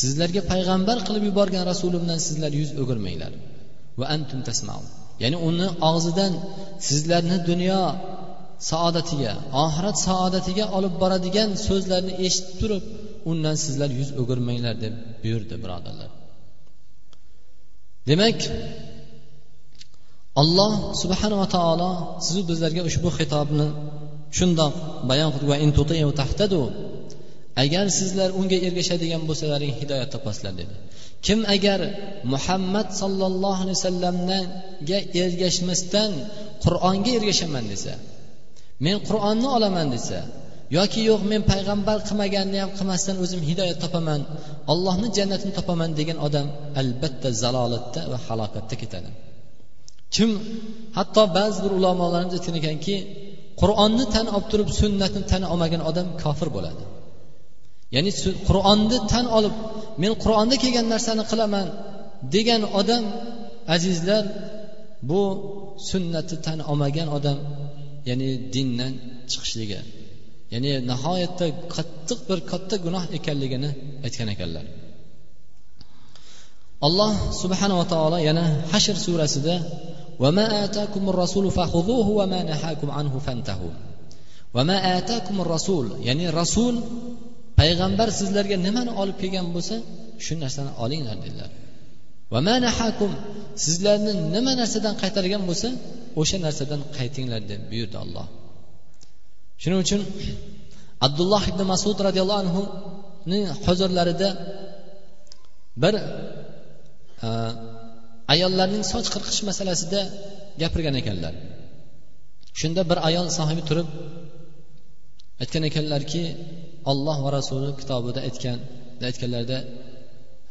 sizlarga 0.00 0.42
payg'ambar 0.52 0.98
qilib 1.06 1.24
yuborgan 1.28 1.64
rasulimdan 1.72 2.18
sizlar 2.26 2.52
yuz 2.60 2.70
o'girmanglar. 2.82 3.32
Va 3.98 4.06
antum 4.14 4.40
tasmaun. 4.48 4.86
Ya'ni 5.22 5.38
uni 5.48 5.66
og'zidan 5.90 6.32
sizlarni 6.88 7.36
dunyo 7.50 7.82
saodatiga 8.70 9.32
oxirat 9.64 9.96
saodatiga 10.06 10.64
olib 10.76 10.94
boradigan 11.02 11.50
so'zlarni 11.66 12.12
eshitib 12.26 12.54
turib 12.60 12.84
undan 13.30 13.56
sizlar 13.64 13.90
yuz 13.98 14.10
o'girmanglar 14.20 14.74
deb 14.84 14.94
buyurdi 15.22 15.54
birodarlar. 15.64 16.10
Demak 18.10 18.38
alloh 20.42 20.72
subhanava 21.02 21.46
taolo 21.56 21.90
sizu 22.26 22.40
bizlarga 22.50 22.82
ushbu 22.88 23.08
xitobni 23.18 23.68
shundoq 24.38 24.74
bayon 25.10 25.30
qildi. 25.36 26.62
Agar 27.64 27.86
sizlar 27.98 28.28
unga 28.40 28.58
ergashadigan 28.66 29.22
bo'lsalaring 29.28 29.72
hidoyat 29.80 30.08
topasizlar 30.14 30.52
dedi. 30.60 30.74
Kim 31.26 31.40
agar 31.56 31.80
muhammad 32.32 32.88
sollallohu 33.00 33.60
alayhi 33.64 33.78
vasallamga 33.80 34.40
ergashmasdan 35.24 36.12
qur'onga 36.64 37.10
ergashaman 37.18 37.64
desa 37.72 37.92
men 38.84 38.96
qur'onni 39.08 39.48
olaman 39.56 39.86
desa 39.94 40.18
yoki 40.78 41.00
yo'q 41.10 41.22
men 41.32 41.42
payg'ambar 41.50 41.98
qilmaganni 42.08 42.58
ham 42.62 42.70
qilmasdan 42.78 43.16
o'zim 43.24 43.40
hidoyat 43.48 43.78
topaman 43.84 44.20
allohni 44.72 45.08
jannatini 45.18 45.52
topaman 45.58 45.90
degan 45.98 46.18
odam 46.26 46.46
albatta 46.80 47.28
zalolatda 47.42 48.00
va 48.12 48.18
halokatda 48.26 48.74
ketadi. 48.82 49.10
Kim 50.14 50.30
hatto 50.98 51.22
ba'zi 51.38 51.58
bir 51.64 51.72
ulamolarimiz 51.78 52.34
aytgan 52.38 52.56
ekanki 52.60 52.94
qur'onni 53.60 54.04
tan 54.14 54.26
olib 54.34 54.46
turib 54.52 54.68
sunnatni 54.80 55.22
tan 55.32 55.42
olmagan 55.52 55.82
odam 55.90 56.06
kofir 56.22 56.48
bo'ladi. 56.56 56.82
Ya'ni 57.94 58.10
qur'onni 58.48 58.98
tan 59.12 59.26
olib 59.38 59.54
men 60.02 60.12
qur'onda 60.22 60.56
kelgan 60.62 60.86
narsani 60.94 61.24
qilaman 61.30 61.66
degan 62.34 62.62
odam 62.80 63.04
azizlar 63.74 64.24
bu 65.10 65.22
sunnatni 65.90 66.36
tan 66.46 66.58
olmagan 66.70 67.08
odam 67.18 67.38
ya'ni 68.09 68.27
dindan 68.53 68.93
chiqishligi 69.31 69.79
ya'ni 70.53 70.71
nihoyatda 70.91 71.45
qattiq 71.75 72.19
bir 72.29 72.39
katta 72.51 72.75
gunoh 72.85 73.03
ekanligini 73.17 73.69
aytgan 74.05 74.29
ekanlar 74.35 74.65
alloh 76.87 77.11
subhanava 77.41 77.83
taolo 77.93 78.17
yana 78.29 78.45
hashr 78.71 78.97
surasida 79.05 79.55
وما 80.23 80.45
آتاكم 80.65 81.03
الرسول 81.09 81.51
فخذوه 81.51 82.07
وما 82.19 82.43
نهاكم 82.43 82.91
عنه 82.91 83.13
فانتهوا 83.25 83.73
وما 84.53 84.97
آتاكم 84.97 85.35
الرسول 85.41 85.85
ya'ni 86.07 86.25
rasul 86.41 86.75
payg'ambar 87.59 88.07
sizlarga 88.19 88.57
nimani 88.65 88.91
olib 89.01 89.17
kelgan 89.21 89.47
bo'lsa 89.55 89.75
shu 90.25 90.33
narsani 90.43 90.71
olinglar 90.83 91.17
dedilar 91.23 91.49
Nahakum 92.66 93.12
sizlarni 93.64 94.12
nima 94.34 94.52
narsadan 94.60 94.94
qaytargan 95.02 95.42
bo'lsa 95.48 95.68
o'sha 96.20 96.36
narsadan 96.46 96.80
qaytinglar 96.98 97.42
deb 97.50 97.60
buyurdi 97.70 97.96
alloh. 98.04 98.26
Shuning 99.62 99.80
uchun 99.84 100.00
abdulloh 101.06 101.42
ibn 101.50 101.60
masud 101.72 101.98
roziyallohu 102.06 102.40
anhuning 102.44 103.44
huzurlarida 103.64 104.28
bir 105.82 105.94
e, 107.26 107.28
ayollarning 108.34 108.84
soch 108.92 109.08
qirqish 109.14 109.40
masalasida 109.48 110.00
gapirgan 110.62 110.94
ekanlar. 111.00 111.34
Shunda 112.60 112.82
bir 112.90 112.98
ayol 113.08 113.26
sohibi 113.38 113.62
turib 113.68 113.88
aytgan 115.42 115.64
ekanlarki 115.70 116.22
olloh 116.90 117.16
va 117.24 117.30
rasuli 117.38 117.70
kitobida 117.80 118.20
aytgan 118.28 118.58
aytganlarida 119.08 119.58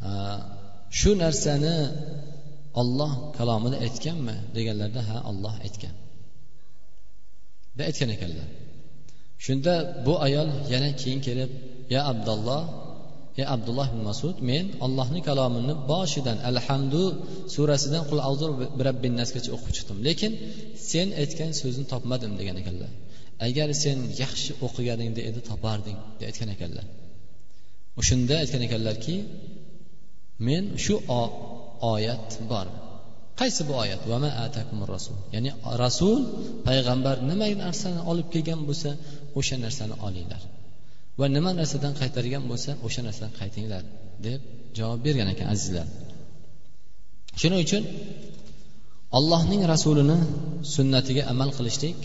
e, 0.07 0.09
shu 0.99 1.11
narsani 1.23 1.77
olloh 2.81 3.11
kalomida 3.37 3.77
aytganmi? 3.85 4.35
Deganlarida 4.57 5.01
ha 5.09 5.17
olloh 5.29 5.55
aytgan. 5.65 5.95
Deb 7.77 7.85
aytgan 7.89 8.09
ekanlar. 8.15 8.47
Shunda 9.45 9.73
bu 10.05 10.13
ayol 10.27 10.49
yana 10.73 10.89
keyin 11.01 11.19
kelib 11.27 11.51
ya 11.93 12.01
abdulloh 12.11 12.63
ya 13.39 13.45
abdulloh 13.55 13.87
ibn 13.93 14.01
masud 14.09 14.35
men 14.49 14.65
ollohni 14.85 15.21
kalomini 15.29 15.73
boshidan 15.91 16.37
alhamdu 16.49 17.03
surasidan 17.53 18.03
qul 18.09 18.19
avzur 18.29 18.51
birabbin 18.79 19.13
nasgacha 19.21 19.49
o'qib 19.55 19.71
chiqdim. 19.77 19.97
Lekin 20.07 20.31
sen 20.91 21.07
aytgan 21.21 21.51
so'zni 21.61 21.85
topmadim 21.93 22.31
degan 22.39 22.55
ekanlar. 22.61 22.91
Agar 23.47 23.67
sen 23.83 23.97
yaxshi 24.21 24.51
o'qiganingda 24.65 25.21
edi 25.29 25.39
toparding 25.49 25.97
deb 26.19 26.25
aytgan 26.29 26.49
ekanlar. 26.55 26.85
O'shanda 27.99 28.35
aytgan 28.43 28.61
ekanlarki 28.67 29.15
men 30.47 30.63
shu 30.83 30.95
oyat 31.93 32.27
bor. 32.51 32.67
Qaysi 33.39 33.61
bu 33.69 33.73
oyat? 33.83 34.01
Rasul 34.93 35.17
ya'ni 35.35 35.51
rasul 35.83 36.19
payg'ambar 36.67 37.15
nima 37.29 37.47
narsani 37.63 38.01
olib 38.11 38.27
kelgan 38.33 38.59
bo'lsa 38.67 38.89
o'sha 39.39 39.55
narsani 39.65 39.95
olinglar. 40.07 40.41
Va 41.19 41.25
nima 41.35 41.51
narsadan 41.59 41.93
qaytargan 42.01 42.43
bo'lsa 42.51 42.71
o'sha 42.85 43.01
narsadan 43.07 43.33
qaytinglar 43.39 43.83
deb 44.25 44.41
javob 44.77 44.99
bergan 45.05 45.27
ekan 45.33 45.47
azizlar. 45.53 45.87
Shuning 47.39 47.59
uchun 47.65 47.83
allohning 49.17 49.61
rasulini 49.73 50.17
sunnatiga 50.75 51.23
amal 51.33 51.49
qilishlik 51.57 51.97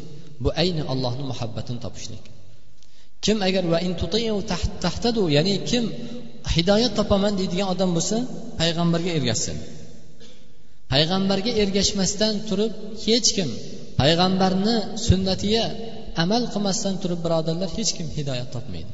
bu 0.42 0.48
ayni 0.62 0.82
allohni 0.92 1.24
muhabbatini 1.32 1.78
topishlik. 1.84 2.24
Kim 3.24 3.36
agar 3.48 3.64
va 3.72 3.78
tahtadu 4.84 5.22
ya'ni 5.36 5.54
kim 5.70 5.84
hidoyat 6.54 6.92
topaman 6.98 7.32
deydigan 7.40 7.68
odam 7.74 7.90
bo'lsa 7.96 8.16
payg'ambarga 8.60 9.10
ergashsin. 9.18 9.56
Payg'ambarga 10.92 11.52
ergashmasdan 11.62 12.34
turib 12.48 12.72
hech 13.06 13.28
kim 13.36 13.50
payg'ambarni 14.00 14.76
sunnatiga 15.06 15.64
amal 16.22 16.42
qilmasdan 16.52 16.94
turib 17.02 17.20
birodarlar 17.24 17.70
hech 17.78 17.90
kim 17.96 18.08
hidoyat 18.16 18.48
topmaydi 18.56 18.92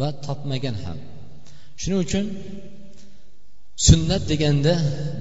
va 0.00 0.08
topmagan 0.26 0.76
ham. 0.84 0.98
Shuning 1.80 2.00
uchun 2.06 2.24
sunnat 3.88 4.22
deganda 4.32 4.74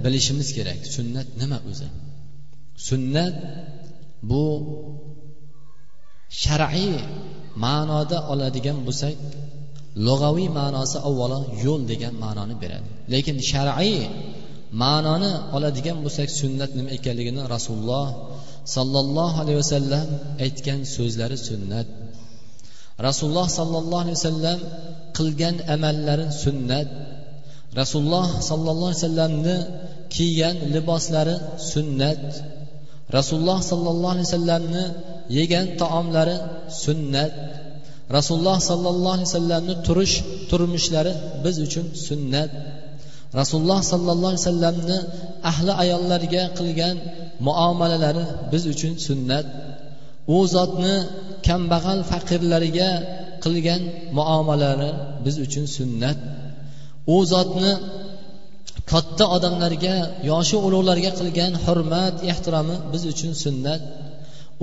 bilishimiz 0.04 0.50
kerak 0.58 0.80
sunnat 0.96 1.28
nima 1.42 1.60
o'zi? 1.72 1.88
Sunnat 2.90 3.36
bu 4.30 4.44
shar'iy 6.42 6.96
ma'noda 7.66 8.18
oladigan 8.32 8.78
bo'lsak 8.88 9.16
lug'aviy 10.08 10.50
ma'nosi 10.60 10.98
avvalo 11.10 11.40
yo'l 11.64 11.82
degan 11.92 12.14
ma'noni 12.24 12.56
beradi. 12.64 12.88
Lekin 13.14 13.38
shar'iy 13.52 14.00
ma'noni 14.82 15.32
oladigan 15.56 15.98
bo'lsak 16.04 16.30
sunnat 16.42 16.72
nima 16.78 16.90
ekanligini 16.98 17.42
rasululloh 17.56 18.08
sollallohu 18.76 19.36
alayhi 19.44 19.60
vasallam 19.64 20.08
aytgan 20.46 20.80
so'zlari 20.96 21.38
sunnat. 21.50 21.88
Rasululloh 23.08 23.48
sollallohu 23.60 24.02
alayhi 24.06 24.18
vasallam 24.20 24.60
qilgan 25.18 25.56
amallari 25.76 26.26
sunnat. 26.44 26.88
Rasululloh 27.80 28.28
sollallohu 28.50 28.90
alayhi 28.90 29.02
vasallamni 29.02 29.58
kiygan 30.16 30.56
liboslari 30.74 31.36
sunnat. 31.74 32.22
Rasululloh 33.18 33.60
sollallohu 33.70 34.14
alayhi 34.16 34.28
vasallamni 34.30 34.84
yegan 35.38 35.66
taomlari 35.82 36.38
sunnat. 36.86 37.34
Rasululloh 38.18 38.58
sollallohu 38.70 39.16
alayhi 39.18 39.30
vasallamni 39.32 39.76
turish 39.88 40.16
turmushlari 40.50 41.14
biz 41.44 41.56
uchun 41.66 41.86
sunnat. 42.08 42.52
Rasululloh 43.40 43.80
sollallohu 43.92 44.32
alayhi 44.34 44.46
vasallamni 44.46 44.98
ahli 45.52 45.72
ayollarga 45.84 46.44
qilgan 46.60 46.96
muomalalari 47.48 48.26
biz 48.52 48.64
uchun 48.74 48.94
sunnat. 49.08 49.46
U 50.36 50.38
zotni 50.56 50.96
kambag'al 51.48 52.00
faqirlariga 52.12 52.92
qilgan 53.44 53.82
muomalari 54.18 54.92
biz 55.26 55.36
uchun 55.46 55.66
sunnat. 55.78 56.18
U 57.16 57.18
zotni 57.34 57.72
katta 58.92 59.26
odamlarga 59.36 59.96
yoshi 60.32 60.58
ulug'larga 60.66 61.12
qilgan 61.20 61.52
hurmat 61.66 62.16
ehtiromi 62.32 62.76
biz 62.94 63.04
uchun 63.14 63.34
sunnat. 63.44 63.82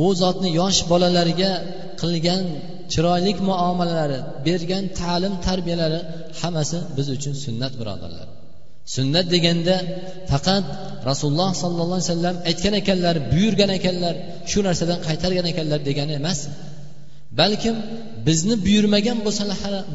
U 0.05 0.07
zotni 0.23 0.49
yosh 0.61 0.79
bolalarga 0.91 1.53
qilgan 2.01 2.45
chiroyli 2.93 3.33
muomalalari 3.51 4.19
bergan 4.47 4.85
ta'lim 5.01 5.35
tarbiyalari 5.47 6.01
hammasi 6.41 6.79
biz 6.97 7.07
uchun 7.17 7.35
sunnat 7.45 7.73
birodarlar. 7.81 8.29
Sunnat 8.97 9.27
deganda 9.35 9.77
faqat 10.31 10.65
rasululloh 11.11 11.51
sollallohu 11.63 11.99
alayhi 11.99 12.11
vasallam 12.13 12.37
aytgan 12.51 12.75
ekanlar 12.83 13.17
buyurgan 13.33 13.71
ekanlar 13.79 14.15
shu 14.51 14.59
narsadan 14.67 14.99
qaytargan 15.09 15.47
ekanlar 15.53 15.81
degani 15.89 16.13
emas. 16.21 16.41
Balkim 17.41 17.77
bizni 18.27 18.55
buyurmagan 18.67 19.19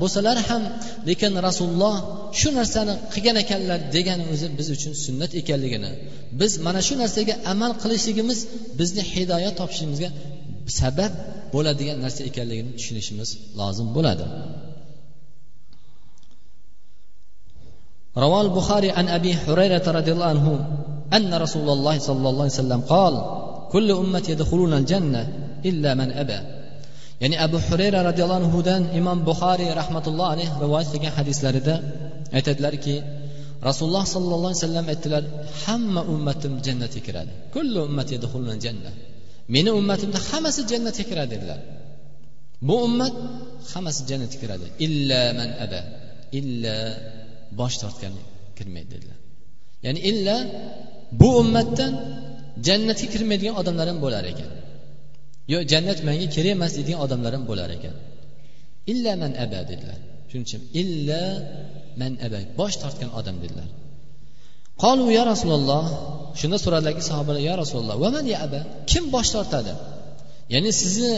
bo'lsalar 0.02 0.38
ham 0.50 0.64
lekin 1.10 1.34
rasululloh 1.48 1.96
shu 2.40 2.50
narsani 2.60 2.94
qilgan 3.14 3.38
ekanlar 3.44 3.80
degani 3.96 4.24
o'zi 4.34 4.48
biz 4.60 4.68
uchun 4.76 4.94
sunnat 5.06 5.32
ekanligini 5.42 5.92
biz 6.40 6.52
mana 6.66 6.82
shu 6.88 6.96
narsaga 7.02 7.34
amal 7.54 7.72
qilishligimiz 7.84 8.40
bizni 8.80 9.04
hidoyat 9.14 9.54
topishimizga 9.62 10.10
sabab 10.80 11.14
bo'ladigan 11.55 11.99
narsa 12.05 12.23
ekanligini 12.31 12.71
tushunishimiz 12.79 13.31
lozim 13.61 13.89
bo'ladi 13.97 14.27
روى 18.25 18.41
البخاري 18.47 18.91
عن 18.99 19.07
ابي 19.19 19.33
هريره 19.45 19.87
رضي 19.99 20.13
الله 20.13 20.29
عنه 20.35 20.47
ان 21.19 21.31
رسول 21.45 21.69
الله 21.77 21.97
صلى 21.99 22.29
الله 22.31 22.45
عليه 22.47 22.61
وسلم 22.63 22.81
قال 22.95 23.15
كل 23.73 23.89
امتي 24.03 24.33
يدخلون 24.33 24.73
الجنه 24.81 25.23
الا 25.69 25.91
من 25.95 26.09
ابى 26.23 26.41
ya'ni 27.23 27.37
abu 27.47 27.59
hurayra 27.69 28.01
roziyallohu 28.09 28.41
anhudan 28.45 28.83
imom 29.01 29.19
buxoriy 29.29 29.71
rahmatulloh 29.81 30.27
alayh 30.35 30.49
rivoyat 30.65 30.89
qilgan 30.93 31.13
hadislarida 31.19 31.75
aytadilarki 32.37 32.95
rasululloh 33.69 34.05
sollallohu 34.15 34.51
alayhi 34.51 34.63
vasallam 34.65 34.87
aytdilar 34.93 35.25
hamma 35.65 36.03
ummatim 36.13 36.53
jannatga 36.67 37.01
kiradi 37.07 37.33
kullu 37.55 37.79
ummati 37.89 38.15
janna 38.65 38.91
meni 39.54 39.70
ummatimda 39.80 40.20
hammasi 40.30 40.62
jannatga 40.72 41.04
kiradi 41.10 41.32
dedilar. 41.36 41.60
Bu 42.68 42.76
ummat 42.88 43.16
hammasi 43.72 44.02
jannatga 44.10 44.38
kiradi. 44.44 44.66
Illa 44.86 45.22
man 45.40 45.50
aba 45.66 45.82
illa 46.40 46.76
bosh 47.60 47.76
tortgan 47.82 48.14
kirmaydi 48.58 48.90
dedilar. 48.96 49.18
Ya'ni 49.86 50.00
illa 50.10 50.36
bu 51.20 51.30
ummatdan 51.42 51.94
jannatga 52.68 53.08
kirmaydigan 53.14 53.56
odamlar 53.62 53.86
ham 53.92 54.00
bo'lar 54.06 54.24
ekan. 54.34 54.50
Yo 55.54 55.60
jannat 55.72 56.00
menga 56.08 56.28
kerak 56.36 56.52
emas 56.58 56.72
deydigan 56.78 57.00
odamlar 57.06 57.32
ham 57.38 57.44
bo'lar 57.52 57.70
ekan. 57.78 57.96
Illa 58.92 59.12
man 59.22 59.32
aba 59.46 59.60
dedilar. 59.72 60.00
Shuning 60.30 60.46
uchun 60.48 60.62
illa 60.82 61.22
man 62.02 62.14
aba 62.26 62.40
bosh 62.60 62.76
tortgan 62.84 63.10
odam 63.20 63.36
dedilar. 63.44 63.70
Qolu 64.84 65.06
ya 65.18 65.24
rasululloh 65.32 65.84
shunda 66.40 66.58
so'radilarki 66.64 67.04
sahobalar 67.10 67.42
ya 67.50 67.54
rasululloh 67.62 67.96
vaman 68.04 68.26
ya 68.34 68.38
aba 68.46 68.60
kim 68.92 69.04
bosh 69.14 69.30
tortadi 69.36 69.74
ya'ni 70.54 70.72
sizni 70.82 71.16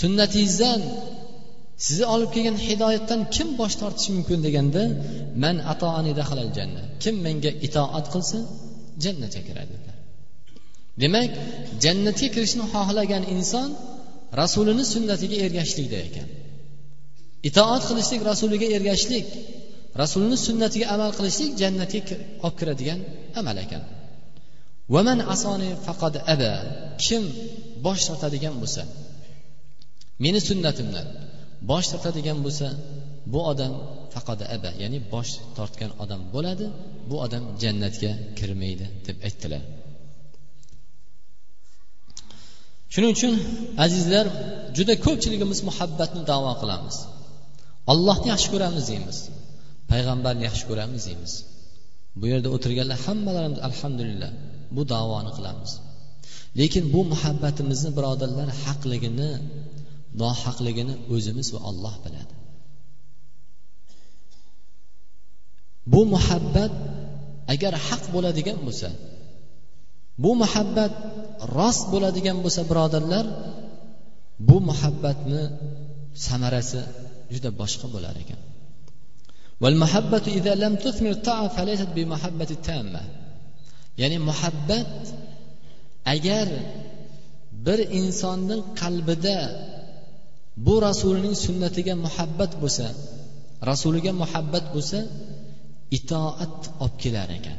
sunnatingizdan 0.00 0.80
sizni 1.86 2.06
olib 2.14 2.30
kelgan 2.34 2.56
hidoyatdan 2.66 3.20
kim 3.36 3.48
bosh 3.60 3.74
tortishi 3.80 4.10
mumkin 4.16 4.38
deganda 4.46 4.82
man 5.42 5.56
atoani 5.72 6.12
dahalal 6.20 6.50
janna 6.58 6.82
kim 7.02 7.14
menga 7.26 7.50
itoat 7.66 8.06
qilsa 8.14 8.38
jannatga 9.04 9.40
kiradi 9.48 9.72
dedilar 9.74 9.96
demak 11.02 11.30
jannatga 11.84 12.28
kirishni 12.34 12.64
xohlagan 12.74 13.22
inson 13.34 13.68
rasulini 14.40 14.84
sunnatiga 14.94 15.36
ergashishlikda 15.46 15.98
ekan 16.08 16.28
itoat 17.48 17.82
qilishlik 17.88 18.20
rasuliga 18.30 18.66
ergashishlik 18.76 19.26
rasulni 20.02 20.36
sunnatiga 20.46 20.86
amal 20.94 21.10
qilishlik 21.18 21.52
jannatga 21.62 22.16
olib 22.44 22.56
kiradigan 22.60 23.00
amal 23.40 23.56
ekan. 23.64 23.82
Vaman 24.94 25.18
asoni 25.34 25.70
faqad 25.86 26.14
aba. 26.34 26.52
Kim 27.04 27.24
bosh 27.86 28.02
tortadigan 28.08 28.54
bo'lsa 28.62 28.82
meni 30.24 30.40
sunnatimdan 30.48 31.06
bosh 31.70 31.86
tortadigan 31.92 32.38
bo'lsa 32.44 32.68
bu 33.32 33.40
odam 33.52 33.72
faqad 34.14 34.40
aba 34.56 34.70
ya'ni 34.82 34.98
bosh 35.14 35.32
tortgan 35.56 35.90
odam 36.02 36.20
bo'ladi 36.34 36.66
bu 37.10 37.16
odam 37.26 37.44
jannatga 37.62 38.12
kirmaydi 38.38 38.86
deb 39.06 39.16
aytdilar. 39.28 39.62
Shuning 42.92 43.12
uchun 43.16 43.34
azizlar 43.84 44.26
juda 44.76 44.94
ko'pchiligimiz 45.06 45.60
muhabbatni 45.68 46.22
davo 46.30 46.52
qilamiz. 46.60 46.96
Allohni 47.92 48.28
yaxshi 48.32 48.48
ko'ramiz 48.54 48.84
deymiz. 48.90 49.18
Payg'ambarni 49.90 50.42
yaxshi 50.48 50.64
ko'ramiz 50.70 51.02
deymiz. 51.08 51.32
Bu 52.20 52.24
yerda 52.32 52.48
o'tirganlar 52.56 52.98
hammalarimiz 53.06 53.60
alhamdulillah 53.68 54.30
bu 54.76 54.82
davoni 54.94 55.30
qilamiz. 55.36 55.72
Lekin 56.60 56.84
bu 56.94 57.00
muhabbatimizni 57.12 57.90
birodarlar 57.98 58.48
haqligini 58.64 59.30
nohaqligini 60.22 60.94
o'zimiz 61.14 61.48
va 61.54 61.60
olloh 61.70 61.94
biladi. 62.04 62.34
Bu 65.92 66.00
muhabbat 66.14 66.72
agar 67.54 67.72
haq 67.88 68.04
bo'ladigan 68.14 68.58
bo'lsa 68.66 68.88
bu 70.24 70.30
muhabbat 70.42 70.92
rost 71.58 71.84
bo'ladigan 71.92 72.38
bo'lsa 72.44 72.62
birodarlar 72.70 73.26
bu 74.48 74.56
muhabbatni 74.68 75.42
samarasi 76.26 76.80
juda 77.34 77.50
boshqa 77.60 77.86
bo'lar 77.94 78.14
ekan. 78.22 78.40
Ya'ni 84.00 84.18
muhabbat 84.28 84.94
agar 86.14 86.48
bir 87.66 87.78
insonning 88.00 88.62
qalbida 88.80 89.38
bu 90.66 90.74
rasulining 90.86 91.36
sunnatiga 91.46 91.94
muhabbat 92.06 92.52
bo'lsa 92.62 92.86
rasuliga 93.70 94.12
muhabbat 94.22 94.64
bo'lsa 94.74 94.98
itoat 95.98 96.56
olib 96.84 96.96
kelar 97.02 97.28
ekan 97.38 97.58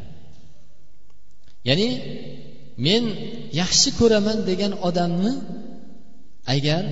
ya'ni 1.68 1.90
men 2.86 3.04
yaxshi 3.62 3.90
ko'raman 4.00 4.38
degan 4.50 4.74
odamni 4.88 5.34
agar 6.56 6.84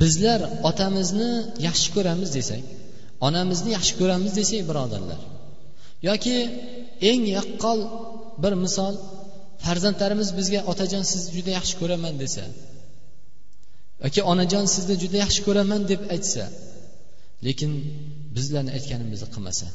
bizlar 0.00 0.40
otamizni 0.70 1.30
yaxshi 1.66 1.88
ko'ramiz 1.96 2.30
desak 2.38 2.64
onamizni 3.28 3.70
yaxshi 3.76 3.94
ko'ramiz 4.00 4.32
desak 4.40 4.62
birodarlar. 4.70 5.20
Yoki 6.08 6.36
eng 7.10 7.22
yaqqol 7.36 7.80
bir 8.42 8.54
misol 8.64 8.94
farzandlarimiz 9.64 10.28
bizga 10.38 10.60
otajon 10.72 11.04
sizni 11.12 11.30
juda 11.36 11.50
yaxshi 11.58 11.74
ko'raman 11.80 12.14
desa 12.22 12.44
yoki 14.04 14.20
onajon 14.32 14.66
sizni 14.74 14.94
juda 15.02 15.16
yaxshi 15.24 15.40
ko'raman 15.46 15.82
deb 15.90 16.02
aytsa 16.14 16.44
lekin 17.46 17.72
bizlarni 18.36 18.70
aytganimizni 18.76 19.28
qilmasa 19.34 19.66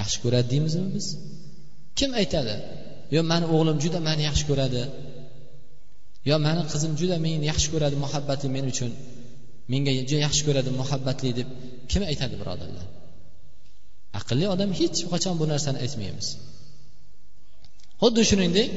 yaxshi 0.00 0.18
ko'radi 0.24 0.46
deymizmi 0.52 0.88
biz? 0.96 1.06
Kim 1.98 2.10
aytadi? 2.20 2.54
Yo 3.14 3.20
mani 3.30 3.46
o'g'lim 3.54 3.78
juda 3.84 3.98
mani 4.08 4.22
yaxshi 4.28 4.44
ko'radi 4.50 4.82
yo 6.30 6.36
mani 6.46 6.62
qizim 6.72 6.92
juda 7.00 7.16
meni 7.24 7.46
yaxshi 7.52 7.68
ko'radi 7.74 7.96
muhabbati 8.04 8.46
men 8.56 8.64
uchun 8.72 8.90
menga 9.72 9.92
juda 9.98 10.18
yaxshi 10.26 10.42
ko'radi 10.48 10.70
muhabbatli 10.80 11.30
deb 11.38 11.48
kim 11.90 12.02
aytadi 12.10 12.34
birodarlar? 12.40 12.86
Aqlli 14.18 14.46
odam 14.54 14.70
hech 14.80 14.98
qachon 15.12 15.34
bu 15.40 15.44
narsani 15.52 15.78
aytmaymiz. 15.84 16.28
Xuddi 18.02 18.22
shuningdek 18.30 18.70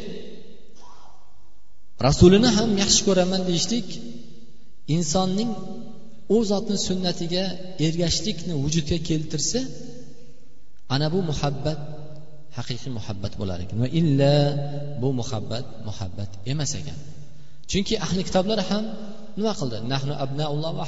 rasulini 2.07 2.49
ham 2.57 2.69
yaxshi 2.83 3.01
ko'raman 3.07 3.41
deyishlik 3.49 3.87
insonning 4.95 5.51
u 6.35 6.37
zotni 6.51 6.77
sunnatiga 6.87 7.43
ergashishlikni 7.85 8.53
vujudga 8.63 8.97
keltirsa 9.09 9.59
ana 10.95 11.07
bu 11.13 11.19
muhabbat 11.29 11.79
haqiqiy 12.57 12.91
muhabbat 12.97 13.33
bo'lar 13.41 13.57
ekan. 13.65 13.77
Va 13.83 13.89
illa 13.99 14.33
bu 15.01 15.09
muhabbat 15.19 15.65
muhabbat 15.87 16.31
emas 16.51 16.71
ekan. 16.81 16.99
Chunki 17.71 17.93
ahli 18.05 18.21
kitoblar 18.27 18.59
ham 18.69 18.85
nima 19.39 19.53
qildi? 19.59 19.77
Nahnu 19.93 20.13
abnaulloh 20.23 20.71
va 20.79 20.85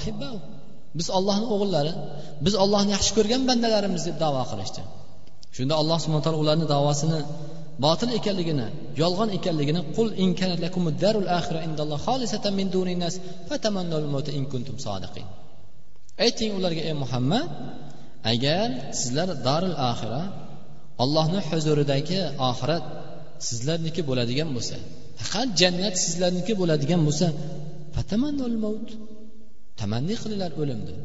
biz 1.00 1.08
ollohni 1.18 1.48
o'g'illari 1.54 1.94
biz 2.46 2.54
ollohni 2.64 2.92
yaxshi 2.96 3.12
ko'rgan 3.18 3.42
bandalarimiz 3.50 4.04
deb 4.08 4.18
davo 4.24 4.44
qilishdi. 4.52 4.82
Shunda 5.56 5.74
alloh 5.82 5.98
subhana 6.04 6.24
taolo 6.26 6.40
ularni 6.44 6.66
davosini 6.76 7.20
botil 7.86 8.10
ekanligini 8.20 8.68
yolg'on 9.02 9.30
ekanligini 9.38 9.82
qul 9.96 10.08
in 10.24 10.30
darul 11.04 11.28
xolisatan 12.06 12.54
min 12.60 12.68
nas 13.04 13.16
in 14.40 14.46
kuntum 14.54 14.78
sodiqin. 14.86 15.26
Ayting 16.26 16.52
ularga 16.60 16.82
ey 16.90 16.96
muhammad 17.04 17.46
agar 18.34 18.68
sizlar 19.02 19.30
darul 19.48 19.76
axira 19.92 20.24
ollohni 21.04 21.40
huzuridagi 21.50 22.20
oxirat 22.50 22.84
sizlarniki 23.48 24.02
bo'ladigan 24.10 24.50
bo'lsa 24.56 24.78
faqat 25.20 25.50
jannat 25.62 25.96
sizlarniki 26.06 26.54
bo'ladigan 26.62 27.02
bo'lsa 27.08 27.28
tamanni 29.80 30.16
qilinglar 30.24 30.52
o'limni. 30.62 30.96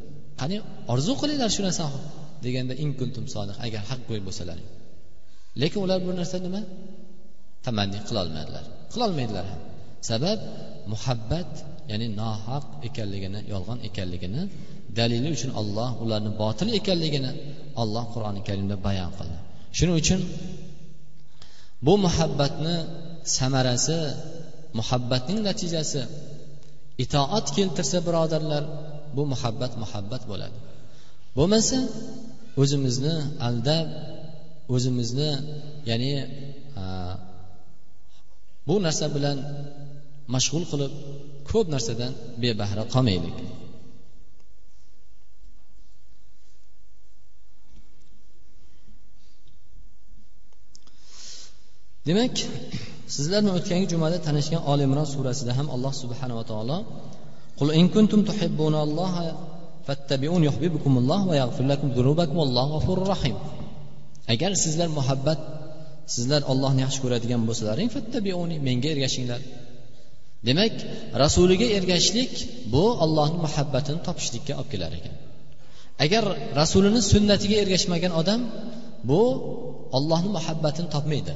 Qani 0.41 0.57
orzu 0.93 1.13
qilinglar 1.21 1.51
shu 1.57 1.63
narsani 1.69 1.99
deganda 2.45 2.75
in 2.83 2.91
kuntum 3.01 3.25
agar 3.67 3.83
haq 3.91 4.01
go'y 4.09 4.21
bo'lsalaring. 4.27 4.69
Lekin 5.61 5.81
ular 5.87 5.99
bu 6.07 6.11
narsa 6.21 6.37
nima? 6.47 6.61
Tamanni 7.67 7.99
qilolmadilar. 8.09 8.65
Qilolmaydilar 8.93 9.45
ham. 9.51 9.61
Sabab 10.11 10.39
muhabbat 10.93 11.51
ya'ni 11.91 12.07
nohaq 12.21 12.65
ekanligini 12.89 13.41
yolg'on 13.53 13.79
ekanligini 13.89 14.43
dalili 14.99 15.29
uchun 15.37 15.51
olloh 15.61 15.91
ularni 16.05 16.31
botil 16.43 16.69
ekanligini 16.79 17.31
olloh 17.83 18.05
qur'oni 18.15 18.41
karimda 18.49 18.77
bayon 18.87 19.11
qildi. 19.19 19.37
Shuning 19.77 19.97
uchun 20.03 20.21
bu 21.87 21.93
muhabbatni 22.07 22.77
samarasi 23.39 23.99
muhabbatning 24.79 25.39
natijasi 25.49 26.01
itoat 27.05 27.47
keltirsa 27.57 27.99
birodarlar 28.07 28.65
bu 29.17 29.23
muhabbat 29.33 29.73
muhabbat 29.83 30.23
bo'ladi. 30.31 30.57
Bo'lmasa 31.37 31.79
o'zimizni 32.63 33.15
aldab 33.49 33.87
o'zimizni 34.75 35.31
ya'ni 35.91 36.13
bu 38.69 38.75
narsa 38.87 39.07
bilan 39.17 39.39
mashg'ul 40.35 40.65
qilib 40.71 40.93
ko'p 41.51 41.67
narsadan 41.75 42.13
bebahra 42.43 42.85
qolmaylik. 42.95 43.37
Demak 52.07 52.37
sizlar 53.15 53.41
bilan 53.43 53.55
o'tgangi 53.59 53.87
jumada 53.93 54.19
tanishgan 54.27 54.63
oli 54.73 54.83
imron 54.89 55.09
surasida 55.15 55.53
ham 55.59 55.67
alloh 55.75 55.93
subhanava 56.03 56.43
taolo 56.51 56.79
qul 57.59 57.69
in 57.81 57.87
kuntum 57.95 58.21
tuhibbunalloha 58.29 59.25
fattabiun 59.87 60.43
yuhibbukumulloh 60.49 61.21
va 61.31 61.35
yaghfir 61.43 61.65
lakum 61.73 61.89
dhunubakum 61.97 62.37
vallohu 62.43 62.69
g'afurur 62.75 63.09
rahim. 63.15 63.37
Agar 64.35 64.51
sizlar 64.65 64.89
muhabbat 64.99 65.41
sizlar 66.15 66.43
ollohni 66.53 66.81
yaxshi 66.85 67.01
ko'radigan 67.05 67.41
bo'lsalaring 67.49 67.89
fattabiuni 67.97 68.57
menga 68.67 68.89
ergashinglar. 68.95 69.41
Demak 70.49 70.75
rasuliga 71.23 71.67
ergashishlik 71.79 72.33
bu 72.75 72.85
ollohni 73.05 73.39
muhabbatini 73.47 74.01
topishlikka 74.07 74.53
olib 74.61 74.69
kelar 74.73 74.93
ekan. 74.99 75.15
Agar 76.05 76.25
rasulini 76.61 77.01
sunnatiga 77.13 77.57
ergashmagan 77.65 78.13
odam 78.21 78.41
bu 79.11 79.23
ollohni 79.97 80.31
muhabbatini 80.37 80.89
topmaydi. 80.95 81.35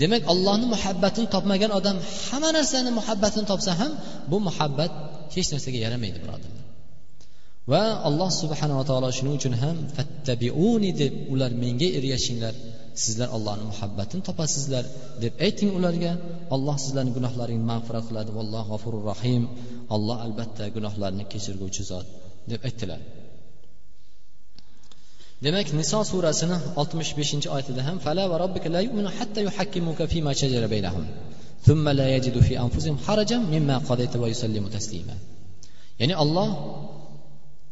Demak 0.00 0.22
allohni 0.32 0.66
muhabbatini 0.74 1.26
topmagan 1.34 1.70
odam 1.78 1.96
hamma 2.26 2.50
narsani 2.58 2.90
muhabbatini 2.98 3.44
topsa 3.50 3.72
ham 3.80 3.92
bu 4.30 4.36
muhabbat 4.48 4.92
hech 5.34 5.48
narsaga 5.54 5.78
yaramaydi 5.86 6.18
birodarlar. 6.24 6.62
Va 7.72 7.82
alloh 8.08 8.30
subhanava 8.42 8.82
taolo 8.90 9.08
shuning 9.18 9.34
uchun 9.40 9.54
ham 9.62 9.76
fattabiuni 9.96 10.90
deb 11.02 11.12
ular 11.32 11.52
menga 11.62 11.88
ergashinglar 11.98 12.54
sizlar 13.02 13.28
allohni 13.36 13.64
muhabbatini 13.72 14.22
topasizlar 14.28 14.84
deb 15.22 15.32
ayting 15.46 15.70
ularga. 15.78 16.12
Alloh 16.54 16.76
sizlarni 16.84 17.12
gunohlaringni 17.18 17.66
mag'firat 17.72 18.04
qiladi. 18.08 18.30
Vallohu 18.38 18.68
g'afurur 18.72 19.04
rahim 19.12 19.42
alloh 19.94 20.16
albatta 20.26 20.64
gunohlarni 20.76 21.24
kechirguvchi 21.32 21.82
zot 21.90 22.06
deb 22.50 22.60
aytdilar. 22.68 23.00
Demak 25.44 25.68
niso 25.80 25.98
surasini 26.10 26.56
oltmish 26.80 27.12
beshinchi 27.18 27.48
oyatida 27.54 27.82
ham 27.88 27.96
fala 28.04 28.24
va 28.30 28.36
robbika 28.44 28.68
la 28.74 28.80
yu'minu 28.86 29.10
hatta 29.18 29.40
yuhakkimuka 29.46 30.04
fima 30.12 30.32
shajara 30.40 30.66
baynahum 30.74 31.04
thumma 31.66 31.90
la 32.00 32.06
yajidu 32.14 32.40
fi 32.48 32.54
anfusihim 32.64 32.96
harajan 33.06 33.42
mimma 33.54 33.76
qadayta 33.88 34.16
va 34.22 34.26
yusallimu 34.32 34.68
taslima. 34.76 35.14
Ya'ni 36.00 36.14
Alloh 36.24 36.48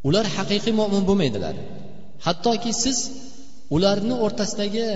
ular 0.09 0.27
haqiqiy 0.37 0.75
mo'min 0.81 1.03
bo'lmaydilar. 1.09 1.55
Hattoki 2.27 2.73
siz 2.83 2.99
ularni 3.77 4.15
o'rtasidagi 4.25 4.87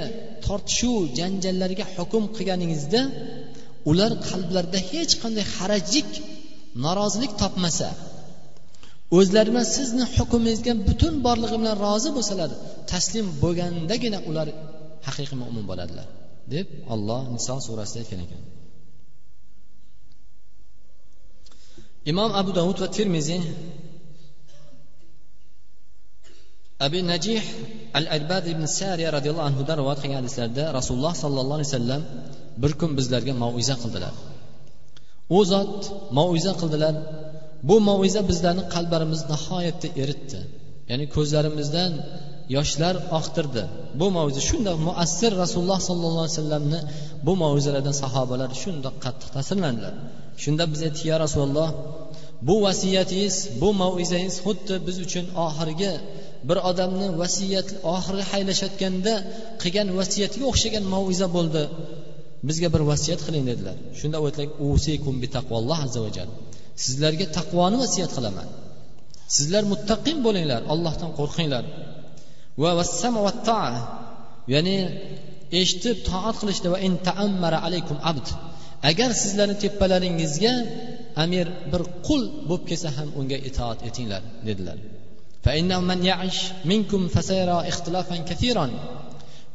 tortishuv 0.46 1.00
janjallarga 1.18 1.84
hukm 1.96 2.22
qilganingizda 2.36 3.00
ular 3.90 4.12
qalblarida 4.28 4.80
hech 4.90 5.12
qanday 5.22 5.44
harajlik 5.56 6.10
norozilik 6.84 7.32
topmasa 7.42 7.88
o'zlari 9.18 9.48
bilan 9.52 9.66
sizni 9.76 10.04
hukmingizga 10.16 10.72
butun 10.88 11.14
borlig'i 11.26 11.56
bilan 11.62 11.76
rozi 11.84 12.10
bo'lsalar 12.16 12.50
taslim 12.92 13.26
bo'lgandagina 13.42 14.18
ular 14.30 14.48
haqiqiy 15.06 15.36
mo'min 15.42 15.64
bo'ladilar 15.70 16.06
deb 16.54 16.66
olloh 16.94 17.20
niso 17.34 17.54
surasida 17.66 17.98
aytgan 18.02 18.20
ekan. 18.26 18.42
Imom 22.10 22.30
abu 22.40 22.50
davud 22.58 22.76
va 22.82 22.88
termiziy 22.96 23.42
abi 26.86 27.00
najih 27.12 27.42
al 27.98 28.06
arbad 28.16 28.44
ibn 28.52 28.64
sariya 28.78 29.08
roziyallohu 29.16 29.46
anhudan 29.50 29.76
rivoyat 29.80 30.00
qilgan 30.02 30.18
hadislarda 30.22 30.64
rasululloh 30.78 31.14
sollallohu 31.22 31.58
alayhi 31.58 31.70
vasallam 31.72 32.02
bir 32.62 32.72
kun 32.80 32.90
bizlarga 32.98 33.32
mauiza 33.42 33.74
qildilar. 33.82 34.14
U 35.36 35.38
zot 35.52 35.76
mauiza 36.18 36.52
qildilar 36.60 36.94
bu 37.68 37.76
mauiza 37.88 38.20
bizlarni 38.30 38.64
qalblarimizni 38.74 39.26
nihoyatda 39.34 39.88
eritdi. 40.02 40.40
Ya'ni 40.90 41.04
ko'zlarimizdan 41.14 41.92
yoshlar 42.56 42.94
oqtirdi. 43.18 43.62
Bu 44.00 44.06
mavzu 44.16 44.40
shundoq 44.48 44.76
muassir 44.88 45.32
rasululloh 45.42 45.80
sollallohu 45.88 46.22
alayhi 46.24 46.36
vasallamni 46.38 46.80
bu 47.26 47.32
mavzulardan 47.42 47.96
sahobalar 48.02 48.50
shundoq 48.62 48.94
qattiq 49.04 49.28
ta'sirlandilar. 49.36 49.94
Shunda 50.42 50.64
biz 50.72 50.80
aytdik 50.86 51.04
ya 51.12 51.16
rasululloh 51.24 51.70
bu 52.48 52.54
vasiyatingiz 52.66 53.36
bu 53.62 53.68
mavizangiz 53.82 54.36
xuddi 54.46 54.74
biz 54.86 54.96
uchun 55.06 55.26
oxirgi 55.46 55.92
bir 56.48 56.58
odamni 56.70 57.08
vasiyat 57.22 57.68
oxirgi 57.94 58.24
haylashayotganda 58.32 59.14
qilgan 59.62 59.88
vasiyatiga 59.98 60.44
o'xshagan 60.52 60.84
maviza 60.94 61.26
bo'ldi. 61.36 61.62
Bizga 62.48 62.68
bir 62.74 62.82
vasiyat 62.90 63.20
qiling 63.26 63.44
dedilar. 63.50 63.76
Shunda 64.00 64.16
u 64.22 64.24
aytdilar 64.28 64.48
sizlarga 66.84 67.26
taqvoni 67.36 67.76
vasiyat 67.82 68.10
qilaman. 68.16 68.48
Sizlar 69.36 69.62
muttaqin 69.72 70.18
bo'linglar 70.26 70.60
allohdan 70.72 71.10
qo'rqinglar. 71.18 71.64
Va 72.62 72.70
vassam 72.78 73.14
va 73.26 73.32
taa 73.48 73.70
ya'ni 74.54 74.76
eshitib 75.60 75.96
toat 76.08 76.36
qilishda 76.40 76.68
va 76.74 76.78
in 76.86 76.94
taammara 77.08 77.58
alaykum 77.66 77.98
abd. 78.10 78.26
Agar 78.90 79.10
sizlarni 79.22 79.56
tepalaringizga 79.64 80.54
amir 81.24 81.46
bir 81.72 81.82
qul 82.06 82.22
bo'lib 82.48 82.64
kelsa 82.70 82.88
ham 82.96 83.08
unga 83.20 83.38
itoat 83.48 83.78
etinglar 83.88 84.22
dedilar. 84.48 84.78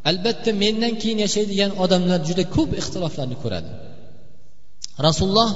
Albatta 0.09 0.51
mendan 0.63 0.93
keyin 1.01 1.19
yashaydigan 1.25 1.71
odamlar 1.83 2.19
juda 2.29 2.43
ko'p 2.55 2.71
ixtiloflarni 2.81 3.37
ko'radi. 3.43 3.69
Rasululloh 5.07 5.49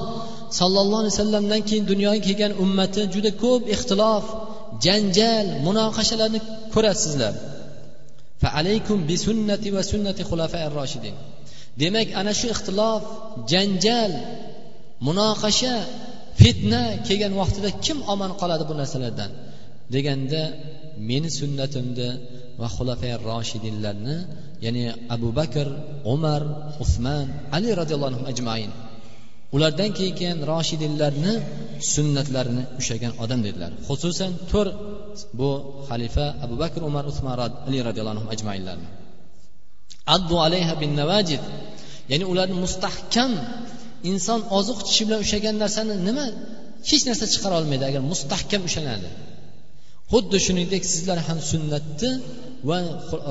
sallallohu 0.60 1.02
alayhi 1.02 1.16
vasallamdan 1.16 1.62
keyin 1.68 1.86
dunyoga 1.92 2.20
kelgan 2.28 2.54
ummati 2.64 3.02
juda 3.14 3.32
ko'p 3.44 3.64
ixtilof 3.76 4.26
janjal 4.86 5.46
munoqashalarni 5.68 6.40
ko'rasizlar 6.74 7.34
demak 11.82 12.08
ana 12.20 12.32
shu 12.40 12.46
ixtilof 12.56 13.04
janjal 13.52 14.12
munoqasha 15.08 15.76
fitna 16.40 16.82
kelgan 17.08 17.34
vaqtida 17.42 17.70
kim 17.86 17.98
omon 18.14 18.32
qoladi 18.42 18.64
bu 18.70 18.74
narsalardan? 18.82 19.32
Deganda 19.94 20.42
meni 21.10 21.30
sunnatimni 21.40 22.10
va 22.62 22.68
xulafay 22.76 23.14
roshidinlarni 23.30 24.18
ya'ni 24.66 24.84
abu 25.16 25.30
bakr 25.40 25.68
umar 26.14 26.42
usmon 26.84 27.28
ali 27.56 27.70
roziyallohu 27.80 28.12
anhu 28.12 28.24
ajmain. 28.32 28.72
Ulardan 29.56 29.90
keyin 30.00 30.38
roshidinlarni 30.52 31.34
sunnatlarini 31.94 32.64
ushlagan 32.80 33.14
odam 33.24 33.40
dedilar. 33.48 33.72
Xususan 33.88 34.32
to'rt 34.52 34.76
bu 35.40 35.50
xalifa 35.90 36.26
abu 36.46 36.56
bakr 36.64 36.82
umar 36.90 37.04
usmon 37.12 37.34
ali 37.68 37.80
roziyallohu 37.88 38.16
anhu 38.16 38.28
ajmainlarni. 38.36 38.88
Addu 40.16 40.36
alayha 40.46 40.74
bin 40.82 40.92
navajid 41.02 41.44
ya'ni 42.12 42.26
ularni 42.32 42.58
mustahkam 42.66 43.32
inson 44.12 44.40
oziq 44.60 44.80
tishi 44.88 45.04
bilan 45.08 45.20
ushlagan 45.26 45.56
narsani 45.64 45.94
nima 46.08 46.26
hech 46.90 47.04
narsa 47.10 47.26
chiqara 47.34 47.54
olmaydi 47.62 47.84
agar 47.90 48.02
mustahkam 48.12 48.62
ushlanadi 48.70 49.10
xuddi 50.12 50.38
shuningdek 50.46 50.84
sizlar 50.94 51.20
ham 51.28 51.40
sunnatni 51.52 52.12
va 52.70 52.78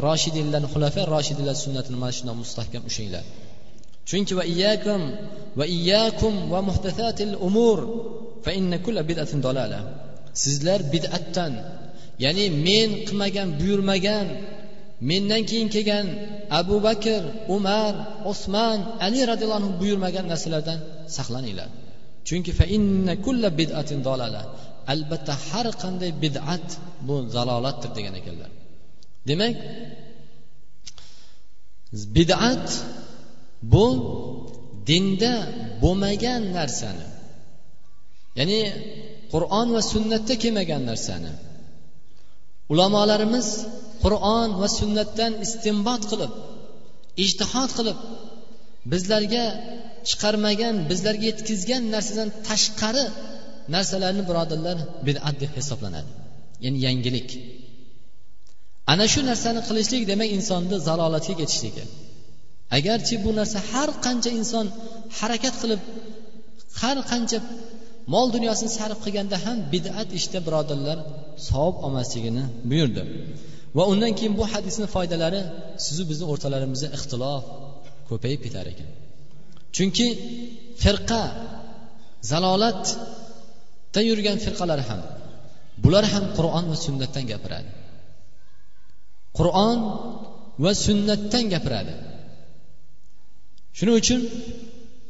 roshidinlarni 0.07 0.69
xulafa 0.75 1.01
roshidinlar 1.15 1.57
sunnatini 1.65 1.97
mana 2.03 2.13
shundoq 2.19 2.37
mustahkam 2.43 2.83
ushlanglar 2.91 3.25
chunki 4.09 4.33
va 4.39 4.45
iyyakum 4.53 5.01
va 5.59 5.65
iyyakum 5.77 6.35
va 6.53 6.61
muhtasatil 6.69 7.35
umur 7.49 7.79
fa 8.45 8.51
inna 8.59 8.77
kulla 8.85 9.03
bid'atin 9.11 9.41
dalala 9.47 9.81
sizlar 10.43 10.81
bid'atdan 10.95 11.53
ya'ni 12.25 12.47
men 12.67 12.91
qilmagan 13.07 13.49
buyurmagan 13.61 14.27
mendan 15.11 15.43
keyin 15.51 15.69
kelgan 15.75 16.07
abu 16.61 16.77
bakr 16.87 17.23
umar 17.57 17.93
osman 18.33 18.79
ali 19.07 19.21
roziyallohu 19.31 19.61
anhu 19.61 19.73
buyurmagan 19.81 20.25
narsalardan 20.33 20.79
saqlaninglar. 21.17 21.69
Chunki 22.29 22.53
fa 22.59 22.65
inna 22.77 23.15
kulla 23.27 23.49
bid'atin 23.61 23.99
dolala 24.09 24.43
albatta 24.93 25.33
har 25.49 25.67
qanday 25.83 26.11
bid'at 26.25 26.67
bu 27.07 27.15
zalolatdir 27.35 27.91
degan 27.97 28.15
ekanlar. 28.21 28.51
Demak 29.29 29.55
bid'at 32.17 32.67
bu 33.73 33.87
dinda 34.89 35.33
bo'lmagan 35.83 36.43
narsani. 36.59 37.07
Ya'ni 38.39 38.61
qur'on 39.33 39.69
va 39.77 39.83
sunnatda 39.93 40.35
kelmagan 40.43 40.83
narsani. 40.91 41.33
Ulamolarimiz 42.73 43.49
qur'on 44.05 44.51
va 44.61 44.69
sunnatdan 44.79 45.33
istinbot 45.47 46.03
qilib 46.11 46.33
ijtihod 47.25 47.71
qilib 47.79 47.99
bizlarga 48.93 49.45
chiqarmagan 50.09 50.75
bizlarga 50.91 51.25
yetkazgan 51.31 51.83
narsadan 51.95 52.29
tashqari 52.49 53.05
narsalarni 53.75 54.23
birodarlar 54.31 54.77
bid'at 55.07 55.37
deb 55.43 55.53
hisoblanadi. 55.59 56.11
Ya'ni 56.65 56.79
yangilik. 56.87 57.29
Ana 58.93 59.07
shu 59.13 59.21
narsani 59.31 59.61
qilishlik 59.69 60.03
demak 60.11 60.29
insonni 60.39 60.77
zalolatga 60.89 61.35
ketishligi 61.41 61.85
agarchi 62.79 63.15
bu 63.25 63.31
narsa 63.39 63.59
har 63.71 63.89
qancha 64.07 64.31
inson 64.41 64.67
harakat 65.19 65.55
qilib 65.63 65.81
har 66.81 66.97
qancha 67.11 67.39
mol 68.15 68.27
dunyosini 68.37 68.71
sarf 68.79 68.99
qilganda 69.05 69.37
ham 69.45 69.59
bid'at 69.75 70.09
ishda 70.19 70.39
birodarlar 70.47 70.99
savob 71.49 71.77
olmasligini 71.87 72.45
buyurdi. 72.71 73.03
Va 73.77 73.85
undan 73.93 74.13
keyin 74.19 74.35
bu 74.41 74.45
hadisni 74.53 74.87
foydalari 74.95 75.41
sizu 75.85 76.03
bizni 76.11 76.25
o'rtalarimizda 76.33 76.89
ixtilof 76.97 77.43
ko'payib 78.09 78.41
ketar 78.47 78.67
ekan. 78.73 78.89
Chunki 79.77 80.07
firqa 80.83 81.23
zalolatda 82.31 84.01
yurgan 84.09 84.39
firqalar 84.45 84.81
ham 84.89 85.01
bular 85.85 86.05
ham 86.13 86.25
qur'on 86.37 86.65
va 86.71 86.77
sunnatdan 86.87 87.25
gapiradi. 87.33 87.71
Qur'on 89.39 89.79
va 90.65 90.73
sunnatdan 90.87 91.45
gapiradi. 91.55 91.95
Shuning 93.77 93.97
uchun 94.03 94.21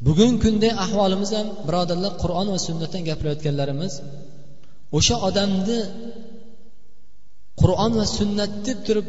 bugungi 0.07 0.37
kunda 0.43 0.69
ahvolimiz 0.85 1.31
ham 1.37 1.47
birodarlar 1.67 2.11
qur'on 2.23 2.47
va 2.53 2.59
sunnatdan 2.67 3.01
gapirayotganlarimiz 3.09 3.93
o'sha 4.97 5.15
odamni 5.27 5.79
qur'on 7.61 7.91
va 7.99 8.05
sunnat 8.17 8.51
deb 8.67 8.79
turib 8.87 9.07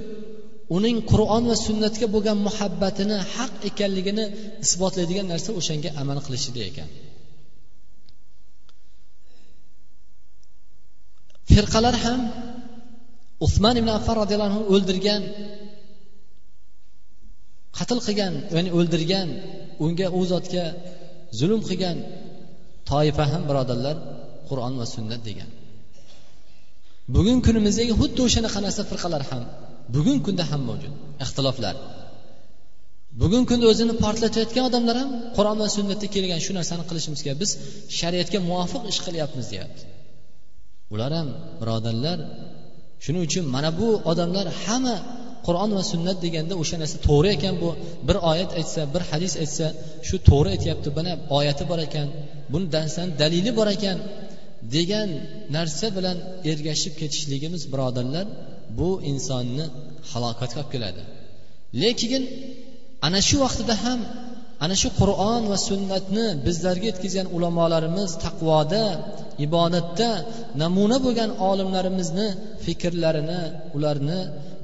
uning 0.76 0.96
qur'on 1.10 1.42
va 1.50 1.56
sunnatga 1.66 2.06
bo'lgan 2.14 2.38
muhabbatini 2.46 3.16
haq 3.34 3.52
ekanligini 3.70 4.24
isbotlaydigan 4.64 5.26
narsa 5.32 5.50
o'shanga 5.60 5.90
amal 6.02 6.18
qilishida 6.26 6.60
ekan. 6.70 6.88
Firqalar 11.52 11.96
ham 12.04 12.20
usmon 13.46 13.74
ibn 13.80 13.90
affan 13.98 14.14
roziyallohu 14.20 14.48
anhu 14.50 14.62
o'ldirgan 14.74 15.22
qatl 17.78 17.98
qilgan 18.06 18.34
ya'ni 18.56 18.70
o'ldirgan 18.78 19.28
unga 19.84 20.06
u 20.18 20.20
zotga 20.32 20.64
zulm 21.38 21.60
qilgan 21.68 21.96
toifa 22.90 23.24
ham 23.32 23.42
birodarlar 23.50 23.96
qur'on 24.48 24.74
va 24.80 24.86
sunnat 24.94 25.20
degan. 25.28 25.50
Bugungi 27.14 27.42
kunimizdagi 27.46 27.92
xuddi 28.00 28.20
o'shanaqa 28.26 28.58
narsa 28.66 28.82
firqalar 28.90 29.22
ham 29.30 29.42
bugungi 29.94 30.22
kunda 30.26 30.44
ham 30.50 30.62
mavjud 30.68 30.94
ixtiloflar. 31.24 31.74
Bugungi 33.20 33.46
kunda 33.50 33.66
o'zini 33.72 33.94
portlatayotgan 34.04 34.64
odamlar 34.70 34.96
ham 35.02 35.10
qur'on 35.36 35.56
va 35.62 35.68
sunnatda 35.76 36.06
kelgan 36.14 36.40
shu 36.46 36.52
narsani 36.58 36.84
qilishimiz 36.90 37.20
kerak. 37.24 37.38
Biz 37.42 37.50
shariatga 37.98 38.38
muvofiq 38.48 38.82
ish 38.90 39.00
qilyapmiz 39.06 39.46
deyapti. 39.52 39.82
Ular 40.94 41.10
ham 41.18 41.28
birodarlar 41.60 42.18
shuning 43.04 43.22
uchun 43.28 43.44
mana 43.54 43.70
bu 43.80 43.88
odamlar 44.10 44.46
hamma 44.64 44.96
qur'on 45.46 45.70
va 45.78 45.82
sunnat 45.92 46.18
deganda 46.24 46.54
o'sha 46.62 46.76
narsa 46.82 46.96
to'g'ri 47.08 47.28
ekan 47.36 47.54
bu. 47.62 47.70
Bir 48.08 48.16
oyat 48.30 48.50
aytsa 48.58 48.80
bir 48.94 49.02
hadis 49.10 49.32
aytsa 49.42 49.66
shu 50.08 50.16
to'g'ri 50.28 50.48
aytyapti 50.54 50.88
mana 50.98 51.12
oyati 51.38 51.64
bor 51.70 51.78
ekan 51.86 52.08
buni 52.52 52.66
darsdan 52.74 53.08
dalili 53.20 53.50
bor 53.58 53.68
ekan 53.76 53.98
degan 54.74 55.08
narsa 55.56 55.86
bilan 55.96 56.16
ergashib 56.50 56.94
ketishligimiz 57.00 57.62
birodarlar 57.72 58.26
bu 58.78 58.90
insonni 59.10 59.66
halokatga 60.10 60.58
olib 60.62 60.70
keladi. 60.74 61.02
Lekin 61.82 62.22
ana 63.06 63.20
shu 63.28 63.36
vaqtida 63.44 63.74
ham 63.84 64.00
ana 64.64 64.74
shu 64.82 64.88
qur'on 65.00 65.42
va 65.50 65.58
sunnatni 65.68 66.26
bizlarga 66.46 66.86
yetkazgan 66.90 67.26
ulamolarimiz 67.36 68.10
taqvoda 68.24 68.84
ibodatda 69.46 70.10
namuna 70.62 70.98
bo'lgan 71.04 71.30
olimlarimizni 71.50 72.28
fikrlarini 72.64 73.40
ularni 73.76 74.20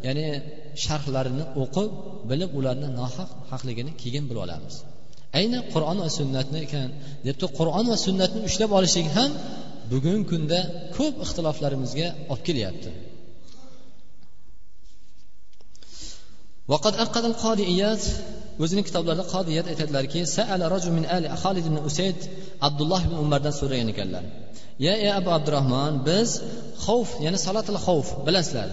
ya'ni 0.07 0.29
sharhlarini 0.84 1.46
o'qib 1.64 1.90
bilib 2.30 2.52
ularni 2.60 2.90
nohaq 3.00 3.30
haqligini 3.52 3.92
keyin 4.02 4.24
bilib 4.30 4.42
olamiz 4.46 4.76
aynan 5.40 5.64
qur'on 5.74 5.98
va 6.04 6.10
sunnatni 6.20 6.60
ekan 6.68 6.90
debdi 7.28 7.46
qur'on 7.60 7.86
va 7.92 7.98
sunnatni 8.08 8.40
ushlab 8.50 8.72
olishlik 8.78 9.08
ham 9.18 9.32
bugungi 9.92 10.26
kunda 10.32 10.60
ko'p 10.98 11.16
ixtiloflarimizga 11.26 12.08
olib 12.32 12.44
kelyapti 12.50 12.92
وقد 16.72 16.94
أقد 17.06 17.24
القاضيات 17.32 18.04
o'zining 18.64 18.86
kitoblarida 18.90 19.26
qodiyat 19.34 19.66
aytadilarki 19.72 20.22
saala 20.38 20.66
rajul 20.76 20.94
min 20.98 21.06
ali 21.16 21.28
xolid 21.44 21.66
ibn 21.70 21.78
usayd 21.90 22.20
abdulloh 22.68 23.02
ibn 23.08 23.16
umardan 23.26 23.54
so'ragan 23.60 23.88
ekanlar 23.94 24.24
ya 24.86 24.94
ey 25.06 25.12
abu 25.20 25.30
abdurahmon 25.38 25.94
biz 26.10 26.30
xavf 26.86 27.10
ya'ni 27.26 27.40
salatil 27.48 27.80
xavf 27.86 28.08
bilasizlar 28.26 28.70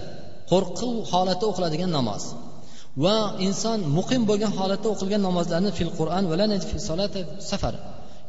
Qo'rquv 0.52 0.94
holatda 1.12 1.46
o'qiladigan 1.52 1.92
namoz. 1.98 2.24
Va 3.04 3.18
inson 3.48 3.80
muqim 3.98 4.22
bo'lgan 4.30 4.52
holatda 4.60 4.88
o'qilgan 4.94 5.22
namozlarni 5.28 5.72
fil 5.78 5.92
qur'on 6.00 6.24
va 6.32 6.36
safar. 7.52 7.74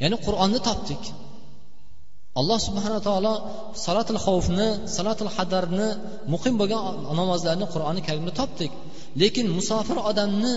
Ya'ni 0.02 0.16
qur'onni 0.26 0.60
topdik. 0.68 1.02
Alloh 2.40 2.58
subhanaa 2.68 3.02
taolo 3.08 3.34
salatil 3.86 4.20
xovfni 4.26 4.68
salatil 4.96 5.30
hadarni 5.36 5.88
muqim 6.34 6.54
bo'lgan 6.60 6.80
namozlarni 7.20 7.66
qur'oni 7.74 8.00
karimda 8.08 8.32
topdik. 8.40 8.72
Lekin 9.22 9.46
musofir 9.58 9.98
odamni 10.10 10.54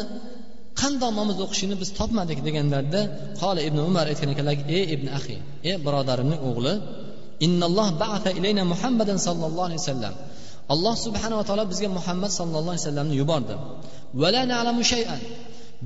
qandoq 0.82 1.12
namoz 1.20 1.38
o'qishini 1.46 1.76
biz 1.82 1.90
topmadik 2.00 2.40
deganlarida 2.48 3.02
qola 3.42 3.62
ibn 3.68 3.80
umar 3.90 4.06
aytgan 4.12 4.30
ekanlarki 4.34 4.64
ey 4.78 4.84
ibn 4.96 5.08
ahi 5.20 5.38
ey 5.70 5.76
birodarimning 5.86 6.42
o'g'li 6.50 6.74
innalloh 7.46 7.88
ba'ata 8.04 8.30
ilayna 8.40 8.64
muhammadan 8.74 9.18
sallallohu 9.28 9.68
alayhi 9.70 9.82
vasallam 9.84 10.14
alloh 10.74 10.96
subhanava 11.06 11.44
taolo 11.48 11.64
bizga 11.74 11.90
muhammad 11.98 12.32
sallallohu 12.40 12.74
alayhi 12.74 12.86
vasallamni 12.86 13.16
yubordi. 13.22 13.54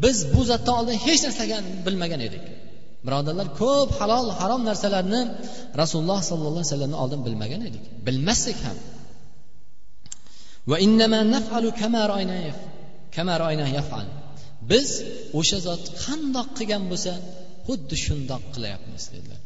Biz 0.03 0.17
bu 0.33 0.41
zotdan 0.51 0.73
oldin 0.79 0.97
hech 1.05 1.21
narsa 1.25 1.43
bilmagan 1.85 2.21
edik. 2.27 2.43
Birodarlar 3.05 3.47
ko'p 3.61 3.89
halol 3.99 4.27
harom 4.39 4.61
narsalarni 4.69 5.21
rasululloh 5.81 6.19
sollallohu 6.29 6.57
alayhi 6.59 6.69
vasallamdan 6.71 6.99
oldin 7.03 7.21
bilmagan 7.27 7.61
edik. 7.69 7.83
Bilmasdik 8.07 8.57
ham. 8.65 8.77
Biz 14.71 14.89
o'sha 15.39 15.57
zot 15.67 15.83
qandoq 16.03 16.47
qilgan 16.57 16.83
bo'lsa 16.91 17.13
xuddi 17.67 17.95
shundoq 18.05 18.43
qilyapmiz 18.53 19.03
dedilar. 19.13 19.41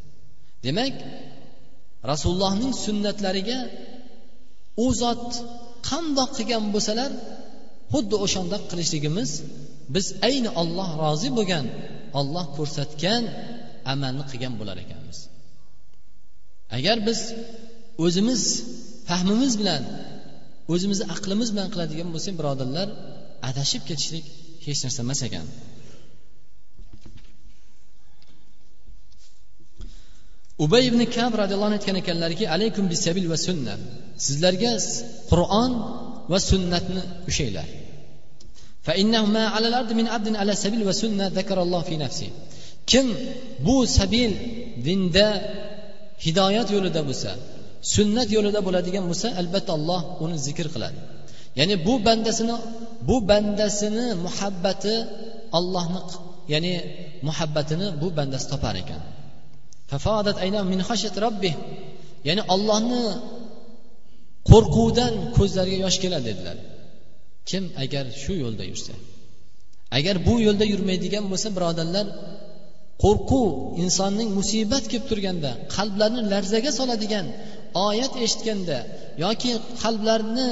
Demak 0.65 0.95
rasulullohning 2.11 2.73
sunnatlariga 2.85 3.59
u 4.83 4.85
zot 5.01 5.27
qandoq 5.89 6.29
qilgan 6.37 6.65
bo'lsalar 6.73 7.11
xuddi 7.93 8.15
o'shandoq 8.25 8.63
qilishligimiz 8.71 9.29
biz 9.95 10.05
ayni 10.27 10.49
olloh 10.61 10.89
rozi 11.03 11.29
bo'lgan 11.37 11.65
olloh 12.19 12.45
ko'rsatgan 12.57 13.23
amalni 13.93 14.23
qilgan 14.31 14.53
bo'lar 14.59 14.77
ekanmiz. 14.85 15.17
Agar 16.77 16.97
biz 17.07 17.19
o'zimiz 18.05 18.41
fahmimiz 19.09 19.53
bilan 19.61 19.83
o'zimizni 20.73 21.05
aqlimiz 21.15 21.49
bilan 21.53 21.67
qiladigan 21.73 22.09
bo'lsak 22.15 22.33
birodarlar 22.39 22.87
adashib 23.49 23.83
ketishlik 23.89 24.25
hech 24.65 24.79
narsa 24.85 24.99
emas 25.05 25.21
ekan. 25.27 25.45
Ubay 30.63 30.83
ibn 30.89 31.01
kab 31.15 31.31
roziyallohu 31.41 31.69
anhu 31.69 31.79
aytgan 31.79 31.97
ekanlarki 32.03 32.45
alaykum 32.55 32.83
bisabil 32.93 33.25
va 33.31 33.37
sunna 33.47 33.73
sizlarga 34.25 34.71
qur'on 35.31 35.71
va 36.31 36.39
sunnatni 36.49 37.01
ushlanglar 37.29 37.67
kim 42.91 43.07
bu 43.65 43.75
sabil 43.97 44.31
dinda 44.87 45.27
hidoyat 46.25 46.67
yo'lida 46.75 47.01
bo'lsa 47.09 47.31
sunnat 47.95 48.29
yo'lida 48.35 48.59
bo'ladigan 48.67 49.03
bo'lsa 49.09 49.27
albatta 49.41 49.71
alloh 49.77 50.01
uni 50.23 50.37
zikr 50.47 50.67
qiladi. 50.73 50.99
Ya'ni 51.59 51.75
bu 51.87 51.93
bandasini 52.07 52.55
bu 53.09 53.15
bandasini 53.29 54.05
muhabbati 54.25 54.93
allohni 55.57 56.01
ya'ni 56.53 56.73
muhabbatini 57.27 57.87
bu 58.01 58.07
bandasi 58.17 58.45
topar 58.53 58.75
ekan. 58.83 59.01
Ya'ni 62.27 62.43
ollohni 62.53 63.03
qo'rquvdan 64.51 65.13
ko'zlariga 65.37 65.77
yosh 65.85 65.97
keladi 66.03 66.25
dedilar. 66.29 66.57
Kim 67.49 67.63
agar 67.83 68.05
shu 68.21 68.33
yo'lda 68.43 68.63
yursa 68.71 68.93
agar 69.97 70.15
bu 70.27 70.33
yo'lda 70.47 70.65
yurmaydigan 70.73 71.25
bo'lsa 71.31 71.47
birodarlar 71.57 72.05
qo'rquv 73.03 73.49
insonning 73.83 74.29
musibat 74.39 74.83
kelib 74.91 75.05
turganda 75.11 75.51
qalblarni 75.75 76.21
larzaga 76.33 76.71
soladigan 76.79 77.25
oyat 77.87 78.13
eshitganda 78.25 78.77
yoki 79.25 79.51
qalblarni 79.83 80.47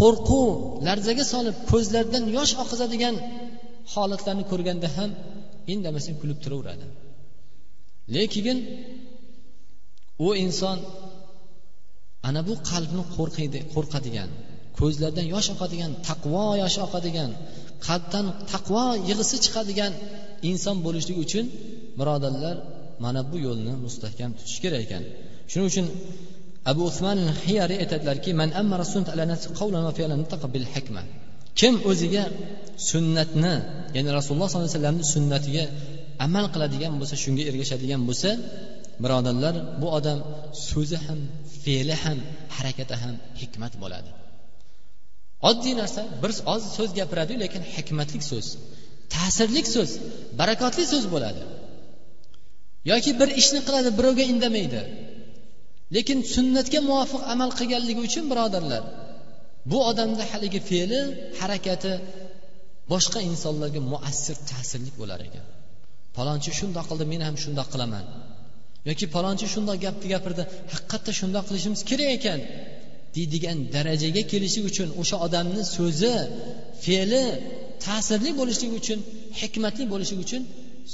qo'rquv 0.00 0.48
larzaga 0.86 1.24
solib 1.32 1.56
ko'zlaridan 1.70 2.24
yosh 2.36 2.52
oqizadigan 2.62 3.14
holatlarni 3.94 4.44
ko'rganda 4.52 4.88
ham 4.96 5.10
indamasdan 5.72 6.14
kulib 6.20 6.38
turaveradi. 6.44 6.86
Lekin 8.16 8.58
u 10.26 10.28
inson 10.44 10.78
ana 12.28 12.40
bu 12.48 12.54
qalbni 12.70 13.02
qo'rqiydi 13.16 13.58
qo'rqadigan 13.74 14.30
ko'zlardan 14.78 15.26
yosh 15.34 15.48
oqadigan 15.54 15.92
taqvo 16.08 16.44
yoshi 16.62 16.80
oqadigan 16.86 17.30
qalbdan 17.86 18.26
taqvo 18.52 18.84
yig'isi 19.08 19.36
chiqadigan 19.44 19.92
inson 20.50 20.76
bo'lishligi 20.86 21.20
uchun 21.26 21.46
birodarlar 21.98 22.56
mana 23.04 23.20
bu 23.30 23.36
yo'lni 23.46 23.72
mustahkam 23.84 24.30
tutish 24.38 24.58
kerak 24.64 24.80
ekan. 24.86 25.02
Shuning 25.50 25.68
uchun 25.72 25.86
abu 26.70 26.82
usmon 26.90 27.18
hiyari 27.46 27.74
aytadilarki 27.82 28.30
man 28.40 28.50
kim 31.60 31.74
o'ziga 31.90 32.24
sunnatni 32.90 33.54
ya'ni 33.96 34.10
rasululloh 34.18 34.48
sollallohu 34.48 34.68
alayhi 34.68 34.78
vasallamni 34.78 35.04
sunnatiga 35.14 35.64
amal 36.26 36.46
qiladigan 36.54 36.92
bo'lsa 37.00 37.16
shunga 37.24 37.42
ergashadigan 37.50 38.02
bo'lsa 38.08 38.30
birodarlar 39.02 39.54
bu 39.80 39.86
odam 39.98 40.18
so'zi 40.70 40.98
ham 41.06 41.20
fe'li 41.62 41.94
ham 42.04 42.18
harakati 42.56 42.94
ham 43.02 43.14
hikmat 43.40 43.72
bo'ladi. 43.82 44.10
Oddiy 45.50 45.74
narsa 45.80 46.02
bir 46.22 46.30
oz 46.54 46.62
so'z 46.76 46.90
gapiradiyu 46.98 47.38
lekin 47.44 47.62
hikmatlik 47.74 48.22
so'z 48.30 48.46
ta'sirli 49.14 49.62
so'z 49.74 49.90
barakotli 50.40 50.84
so'z 50.92 51.04
bo'ladi. 51.14 51.42
Yoki 52.90 53.10
bir 53.20 53.28
ishni 53.40 53.60
qiladi 53.66 53.90
birovga 53.98 54.24
indamaydi. 54.32 54.80
Lekin 55.96 56.18
sunnatga 56.34 56.80
muvofiq 56.90 57.22
amal 57.34 57.50
qilganligi 57.58 58.00
uchun 58.08 58.24
birodarlar 58.32 58.82
bu 59.70 59.78
odamda 59.90 60.24
haligi 60.30 60.60
fe'li 60.70 61.00
harakati 61.40 61.92
boshqa 62.92 63.20
insonlarga 63.30 63.80
muassir 63.92 64.36
ta'sirli 64.50 64.90
bo'lar 65.00 65.20
ekan. 65.28 65.44
Palonchi 66.18 66.50
shundoq 66.60 66.84
qildi 66.90 67.04
men 67.12 67.20
ham 67.26 67.36
shundoq 67.44 67.68
qilaman. 67.74 68.04
Yoki 68.88 69.06
palonchi 69.14 69.46
shundoq 69.54 69.76
gapni 69.84 70.06
gapirdi 70.14 70.42
haqiqatda 70.72 71.10
shundoq 71.20 71.44
qilishimiz 71.48 71.80
kerak 71.90 72.10
ekan 72.18 72.40
deydigan 73.16 73.58
darajaga 73.74 74.22
kelishi 74.32 74.60
uchun 74.70 74.88
o'sha 75.00 75.16
odamni 75.26 75.62
so'zi 75.76 76.14
fe'li 76.84 77.24
ta'sirli 77.84 78.30
bo'lishligi 78.40 78.74
uchun 78.82 78.98
hikmatli 79.40 79.84
bo'lishligi 79.92 80.22
uchun 80.26 80.42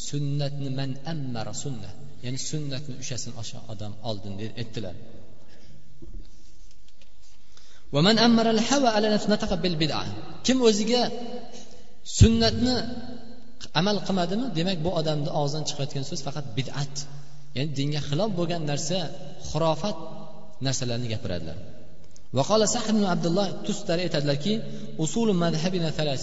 sunnatni 0.09 0.71
man 0.79 0.91
ammara 1.13 1.53
sunna 1.63 1.91
ya'ni 2.25 2.39
sunnatni 2.51 2.95
ushasin 3.03 3.33
o'sha 3.43 3.59
odam 3.73 3.93
oldin 4.09 4.33
deb 4.41 4.51
aytdilar. 4.63 4.95
Kim 10.47 10.59
o'ziga 10.69 11.03
sunnatni 12.19 12.77
amal 13.81 13.97
qilmadimi 14.07 14.47
demak 14.59 14.79
bu 14.87 14.91
odamni 15.01 15.31
og'zidan 15.41 15.65
chiqayotgan 15.69 16.05
so'z 16.11 16.21
faqat 16.27 16.47
bid'at. 16.59 16.95
Ya'ni 17.57 17.71
dinga 17.79 18.01
xilof 18.09 18.31
bo'lgan 18.39 18.63
narsa 18.71 18.99
xurofat 19.51 19.97
narsalarni 20.67 21.09
gapiradilar. 21.15 21.59
Abdulloh 23.15 23.49
tustari 23.67 24.01
aytadilarki 24.07 24.55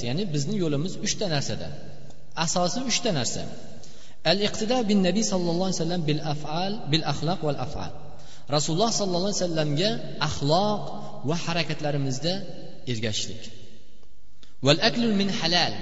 ya'ni 0.07 0.23
bizni 0.33 0.55
yo'limiz 0.63 0.93
uchta 1.05 1.25
narsada 1.35 1.67
asosi 2.45 2.79
uchta 2.91 3.09
narsa. 3.19 3.43
Al 4.31 4.39
iqtido 4.47 4.77
bin 4.89 4.99
nabiy 5.07 5.25
sallallohu 5.31 5.67
alayhi 5.69 5.79
vasallam 5.81 6.01
bil 6.09 6.21
afal 6.33 6.71
bil 6.91 7.03
axloq 7.11 7.39
val 7.47 7.59
afal 7.65 7.91
rasululloh 8.55 8.91
sollallohu 8.99 9.31
alayhi 9.31 9.43
vasallamga 9.43 9.89
axloq 10.27 10.81
va 11.29 11.35
harakatlarimizda 11.45 12.33
ergashishlik 12.91 13.43
val 14.65 14.79
aklul 14.89 15.13
min 15.21 15.29
halal 15.39 15.73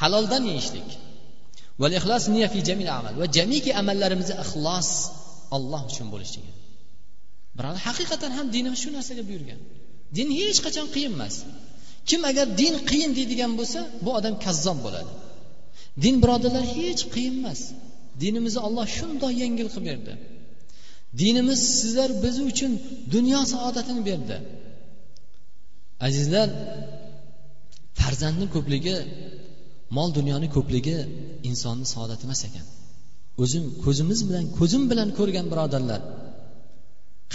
haloldan 0.00 0.42
yeyishlik. 0.50 0.88
Val 1.80 1.92
ixlos 1.98 2.24
niya 2.34 2.48
fi 2.52 2.58
jamil 2.68 2.90
amal 2.98 3.14
va 3.20 3.26
jamiki 3.36 3.70
amallarimizni 3.80 4.34
ixlos 4.44 4.90
alloh 5.56 5.82
uchun 5.90 6.06
bo'lishligi 6.14 6.52
birodar 7.56 7.80
haqiqatan 7.88 8.30
ham 8.38 8.46
dinimiz 8.54 8.80
shu 8.84 8.90
narsaga 8.96 9.22
buyurgan. 9.28 9.60
Din 10.16 10.28
hech 10.38 10.58
qachon 10.66 10.86
qiyin 10.94 11.12
emas. 11.18 11.34
Kim 12.08 12.20
agar 12.30 12.46
din 12.60 12.74
qiyin 12.90 13.10
deydigan 13.18 13.52
bo'lsa 13.58 13.80
bu 14.04 14.10
odam 14.18 14.34
kazzob 14.44 14.78
bo'ladi. 14.86 15.12
Din 16.02 16.14
birodarlar 16.22 16.64
hech 16.76 17.02
qiyin 17.14 17.34
emas. 17.40 17.60
Dinimizni 18.22 18.60
olloh 18.66 18.86
shundoq 18.96 19.32
yengil 19.42 19.68
qilib 19.74 19.86
berdi. 19.90 20.12
Dinimiz 21.20 21.60
sizlar 21.80 22.10
biz 22.24 22.36
uchun 22.50 22.72
dunyo 23.14 23.40
saodatini 23.52 24.02
berdi. 24.10 24.36
Azizlar 26.06 26.48
farzandni 27.98 28.46
ko'pligi 28.54 28.96
mol 29.96 30.10
dunyoni 30.18 30.48
ko'pligi 30.56 30.96
insonni 31.50 31.86
saodati 31.94 32.22
emas 32.28 32.42
ekan. 32.48 32.66
O'zim 33.42 33.64
ko'zimiz 33.84 34.20
bilan 34.28 34.44
ko'zim 34.58 34.82
bilan 34.90 35.08
ko'rgan 35.18 35.46
birodarlar 35.52 36.00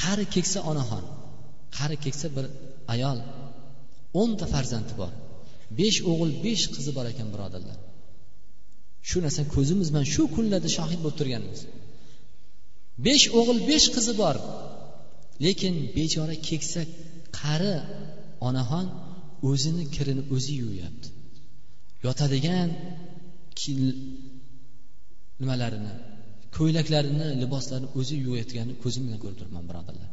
qari 0.01 0.25
keksa 0.35 0.59
onaxon 0.71 1.03
qari 1.77 1.97
keksa 2.05 2.27
bir 2.35 2.45
ayol 2.93 3.17
o'nta 4.21 4.45
farzandi 4.53 4.93
bor 5.01 5.11
besh 5.79 5.99
o'g'il 6.11 6.31
besh 6.45 6.65
qizi 6.75 6.91
bor 6.97 7.05
ekan 7.13 7.27
birodarlar. 7.33 7.77
Shu 9.09 9.17
narsa 9.25 9.41
ko'zimiz 9.55 9.87
bilan 9.91 10.07
shu 10.13 10.23
kunlarda 10.35 10.69
shohid 10.77 10.99
bo'lib 11.03 11.17
turganmiz. 11.21 11.59
Besh 13.05 13.25
o'g'il 13.39 13.59
besh 13.69 13.87
qizi 13.95 14.13
bor 14.21 14.35
lekin 15.45 15.73
bechora 15.97 16.35
keksa 16.47 16.81
qari 17.39 17.75
onaxon 18.47 18.85
o'zini 19.49 19.83
kirini 19.95 20.23
o'zi 20.35 20.53
yuvyapti 20.63 21.09
yotadigan 22.05 22.69
nimalarini 25.41 25.93
ko'ylaklarini 26.57 27.27
liboslarini 27.41 27.89
o'zi 27.99 28.15
yuvayotganini 28.25 28.75
ko'zim 28.83 29.03
bilan 29.07 29.19
ko'rib 29.23 29.37
turibman 29.39 29.65
birodarlar. 29.69 30.09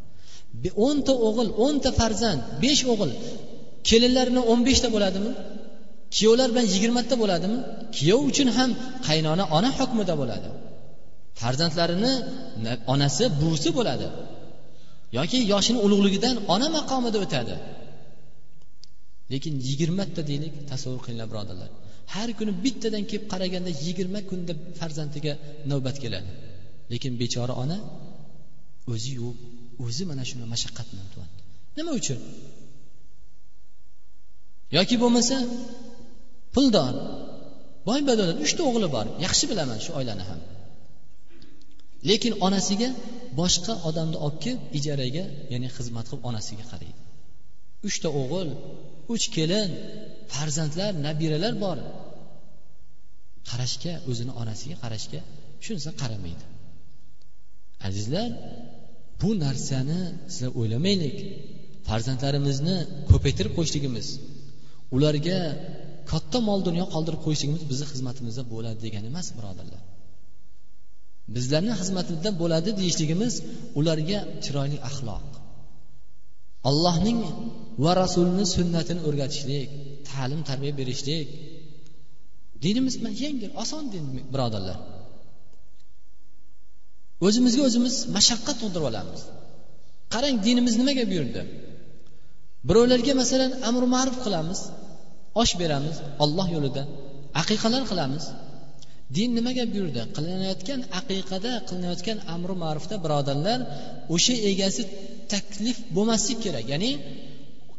O'nta 0.87 1.13
o'g'il 1.29 1.49
o'nta 1.65 1.91
farzand 2.01 2.41
besh 2.65 2.83
o'g'il 2.93 3.11
kelinlarini 3.89 4.43
o'n 4.53 4.61
beshta 4.69 4.89
bo'ladimi? 4.95 5.31
Kuyovlar 6.17 6.49
bilan 6.53 6.67
yigirmata 6.75 7.15
bo'ladimi? 7.23 7.59
Kuyov 7.97 8.21
uchun 8.31 8.49
ham 8.57 8.71
qaynona 9.09 9.45
ona 9.57 9.71
hukmida 9.79 10.15
bo'ladi. 10.21 10.49
Farzandlarini 11.41 12.13
onasi 12.93 13.25
buvisi 13.41 13.71
bo'ladi. 13.79 14.07
Yoki 15.19 15.39
yoshini 15.53 15.79
ulug'ligidan 15.87 16.37
ona 16.55 16.69
maqomida 16.77 17.19
o'tadi. 17.25 17.55
Lekin 19.33 19.55
yigirmata 19.69 20.23
deylik 20.31 20.55
tasavvur 20.71 21.01
qilinglar 21.05 21.29
birodarlar. 21.33 21.71
Har 22.15 22.29
kuni 22.39 22.53
bittadan 22.65 23.05
kelib 23.11 23.25
qaraganda 23.33 23.71
yigirma 23.85 24.21
kunda 24.31 24.53
farzandiga 24.81 25.33
navbat 25.71 25.97
keladi. 26.05 26.31
Lekin 26.93 27.13
bechora 27.23 27.55
ona 27.63 27.79
o'zi 28.93 29.11
yuvib 29.19 29.39
o'zi 29.85 30.03
mana 30.11 30.23
shuni 30.29 30.45
mashaqqat 30.55 30.87
bilan 30.93 31.07
turyapti 31.13 31.43
nima 31.77 31.93
uchun? 32.01 32.19
Yoki 34.77 34.97
bo'lmasa 35.03 35.37
puldor. 36.55 36.95
Boy 37.89 38.01
badolat 38.09 38.39
uchta 38.45 38.63
o'g'li 38.69 38.89
bor 38.97 39.07
yaxshi 39.27 39.45
bilaman 39.51 39.79
shu 39.85 39.91
oilani 39.99 40.25
ham. 40.29 40.41
Lekin 42.11 42.33
onasiga 42.47 42.89
boshqa 43.41 43.73
odamni 43.89 44.19
olib 44.25 44.39
kelib 44.45 44.63
ijaraga 44.79 45.25
ya'ni 45.53 45.69
xizmat 45.77 46.05
qilib 46.11 46.23
onasiga 46.31 46.65
qaraydi. 46.73 47.01
Uchta 47.89 48.09
o'g'il 48.21 48.49
uch 49.15 49.27
kelin 49.37 49.71
farzandlar 50.35 50.93
nabiralar 51.07 51.55
bor. 51.65 51.79
Qarashga 53.51 53.93
o'zini 54.11 54.33
onasiga 54.41 54.77
qarashga 54.85 55.21
shunisiga 55.65 55.93
qaramaydi. 56.03 56.45
Azizlar 57.89 58.29
bu 59.21 59.31
narsani 59.45 60.01
sizlar 60.33 60.51
o'ylamaylik. 60.61 61.17
Farzandlarimizni 61.89 62.77
ko'paytirib 63.11 63.53
qo'yishligimiz 63.59 64.07
ularga 64.97 65.39
katta 66.11 66.39
mol 66.49 66.61
dunyo 66.69 66.85
qoldirib 66.95 67.21
qo'yishligimiz 67.27 67.63
bizni 67.71 67.87
xizmatimizda 67.93 68.43
bo'ladi 68.53 68.79
degani 68.87 69.07
emas 69.13 69.29
birodarlar. 69.39 69.83
Bizlarni 71.37 71.75
xizmatimizda 71.81 72.31
bo'ladi 72.43 72.71
deyishligimiz 72.81 73.35
ularga 73.79 74.19
chiroyli 74.45 74.79
axloq. 74.89 75.27
Allohning 76.69 77.21
va 77.85 77.93
rasulini 78.03 78.45
sunnatini 78.57 79.01
o'rgatishlik 79.09 79.69
ta'lim 80.09 80.41
tarbiya 80.49 80.73
berishlik. 80.81 81.27
Dinimiz 82.65 82.95
yengil 83.23 83.51
oson 83.63 83.85
din 83.95 84.05
birodarlar. 84.33 84.79
O'zimizga 87.27 87.63
o'zimiz 87.69 87.95
mashaqqat 88.17 88.57
tug'dirib 88.61 88.87
olamiz. 88.91 89.21
Qarang 90.15 90.37
dinimiz 90.47 90.75
nimaga 90.81 91.05
buyurdi? 91.11 91.43
Birovlarga 92.69 93.13
masalan 93.23 93.53
amr 93.69 93.83
ma'ruf 93.95 94.17
qilamiz 94.25 94.61
osh 95.43 95.53
beramiz 95.61 95.97
olloh 96.25 96.47
yo'lida 96.57 96.83
aqiqalar 97.43 97.83
qilamiz. 97.91 98.25
Din 99.17 99.31
nimaga 99.39 99.65
buyurdi? 99.73 100.01
Qilinayotgan 100.17 100.81
aqiqada 101.01 101.53
qilinayotgan 101.69 102.19
amri 102.35 102.55
ma'rufda 102.65 102.97
birodarlar 103.05 103.59
o'sha 104.15 104.35
egasi 104.51 104.83
taklif 105.33 105.79
bo'lmasligi 105.97 106.41
kerak. 106.45 106.65
Ya'ni 106.73 106.93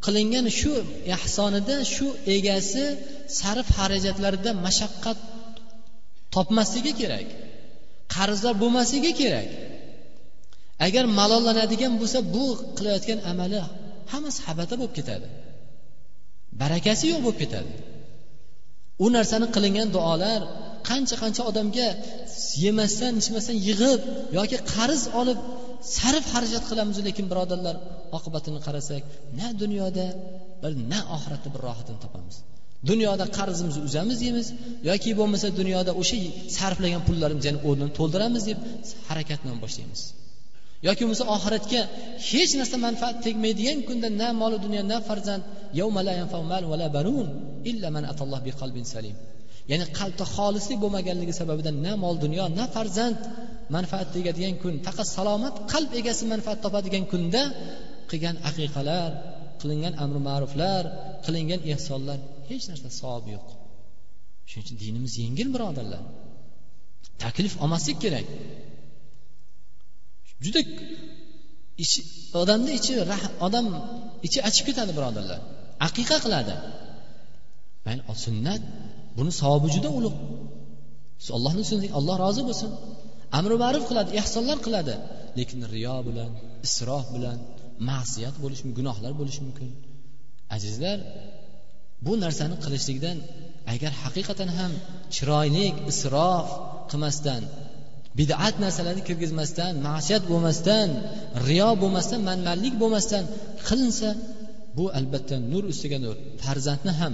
qilingan 0.05 0.45
shu 0.59 0.71
ehsonida 1.15 1.75
shu 1.93 2.07
egasi 2.35 2.83
sarf 3.39 3.67
xarajatlarida 3.77 4.51
mashaqqat 4.65 5.17
topmasligi 6.35 6.93
kerak 7.01 7.27
qarzdor 8.15 8.53
bo'lmasligi 8.63 9.11
kerak. 9.21 9.49
Agar 10.87 11.05
malollanadigan 11.19 11.93
bo'lsa 12.01 12.19
bu 12.35 12.45
qilayotgan 12.77 13.19
amali 13.31 13.59
hammasi 14.11 14.39
habata 14.47 14.73
bo'lib 14.79 14.93
ketadi 14.99 15.27
barakasi 16.61 17.03
yo'q 17.11 17.21
bo'lib 17.25 17.39
ketadi. 17.43 17.71
U 19.03 19.05
narsani 19.15 19.47
qilingan 19.55 19.87
duolar 19.95 20.41
qancha 20.89 21.15
qancha 21.23 21.41
odamga 21.49 21.87
yemasdan 22.63 23.13
ichmasdan 23.21 23.57
yig'ib 23.67 24.01
yoki 24.37 24.57
qarz 24.73 25.01
olib 25.19 25.39
sarf 25.95 26.25
xarajat 26.33 26.63
qilamiz 26.69 26.97
lekin 27.07 27.25
birodarlar 27.31 27.75
oqibatini 28.17 28.59
qarasak 28.67 29.03
na 29.39 29.47
dunyoda 29.61 30.05
bir 30.61 30.71
na 30.91 30.99
oxiratda 31.15 31.49
bir 31.53 31.61
rohatini 31.67 31.99
topamiz. 32.05 32.35
Dunyoda 32.89 33.25
qarzimizni 33.37 33.81
uzamiz 33.89 34.17
deymiz 34.23 34.47
yoki 34.89 35.11
bo'lmasa 35.19 35.47
dunyoda 35.59 35.91
o'sha 36.01 36.17
sarflagan 36.57 37.01
pullarimizni 37.07 37.47
yana 37.49 37.59
o'rnini 37.69 37.91
to'ldiramiz 37.99 38.43
deb 38.49 38.59
harakatni 39.09 39.45
bilan 39.47 39.59
boshlaymiz. 39.65 40.01
Yoki 40.87 41.01
bo'lmasa 41.05 41.25
oxiratga 41.35 41.81
hech 42.29 42.51
narsa 42.59 42.77
manfaat 42.87 43.15
tegmaydigan 43.25 43.77
kunda 43.87 44.07
na 44.21 44.29
moli 44.41 44.57
dunyo 44.65 44.81
na 44.91 44.97
farzand 45.07 45.43
ya'ni 49.71 49.85
qalbda 49.99 50.25
xolislik 50.35 50.77
bo'lmaganligi 50.83 51.33
sababidan 51.41 51.75
na 51.85 51.93
mol 52.03 52.15
dunyo 52.25 52.45
na 52.57 52.65
farzand 52.75 53.19
manfaat 53.75 54.07
tegadigan 54.15 54.55
kun 54.63 54.73
faqat 54.87 55.07
salomat 55.17 55.55
qalb 55.71 55.91
egasi 55.99 56.23
manfaat 56.33 56.59
topadigan 56.65 57.03
kunda 57.11 57.43
qilgan 58.09 58.35
aqiqalar 58.49 59.09
qilingan 59.61 59.93
amri 60.03 60.19
ma'ruflar 60.29 60.83
qilingan 61.25 61.61
ehsonlar 61.73 62.19
hech 62.49 62.63
narsa 62.69 62.89
savobi 62.99 63.29
yo'q. 63.35 63.47
Shuning 64.49 64.63
uchun 64.65 64.77
dinimiz 64.83 65.13
yengil 65.23 65.47
birodarlar. 65.55 66.03
Taklif 67.23 67.53
olmaslik 67.63 67.97
kerak. 68.03 68.27
Juda 70.45 70.61
ichi 71.83 71.99
odamni 72.41 72.71
ichi 72.79 72.93
odam 73.47 73.65
ichi 74.27 74.39
achib 74.49 74.63
ketadi 74.69 74.91
birodarlar. 74.97 75.39
Aqiqa 75.87 76.17
qiladi. 76.25 76.55
Mayli 77.85 78.01
sunnat 78.25 78.61
buni 79.17 79.31
savobi 79.41 79.67
juda 79.75 79.89
ulug' 79.99 80.17
allohni 81.37 81.63
sunnati 81.69 81.89
alloh 81.97 82.15
rozi 82.23 82.41
bo'lsin. 82.49 82.71
Amri 83.39 83.55
ma'ruf 83.63 83.83
qiladi 83.89 84.09
ehsonlar 84.21 84.57
qiladi. 84.65 84.95
Lekin 85.37 85.59
riyo 85.73 85.97
bilan 86.07 86.31
isrof 86.67 87.05
bilan 87.15 87.37
ma'siyat 87.89 88.35
bo'lishi 88.43 88.63
mumkin 88.65 88.77
gunohlar 88.79 89.11
bo'lishi 89.19 89.41
mumkin. 89.47 89.69
Azizlar 90.55 90.97
bu 92.05 92.13
narsani 92.23 92.55
qilishlikdan 92.63 93.17
agar 93.73 93.91
haqiqatan 94.03 94.49
ham 94.57 94.71
chiroyli 95.15 95.67
isrof 95.91 96.47
qilmasdan 96.89 97.41
bid'at 98.19 98.55
narsalarni 98.63 99.03
kirgizmasdan 99.09 99.73
ma'siyat 99.87 100.23
bo'lmasdan 100.31 100.89
riyo 101.49 101.69
bo'lmasdan 101.81 102.21
manmanlik 102.29 102.73
bo'lmasdan 102.81 103.23
qilinsa 103.67 104.09
bu 104.77 104.85
albatta 104.99 105.35
nur 105.51 105.63
ustiga 105.71 105.97
nur 106.05 106.15
farzandni 106.43 106.93
ham 107.01 107.13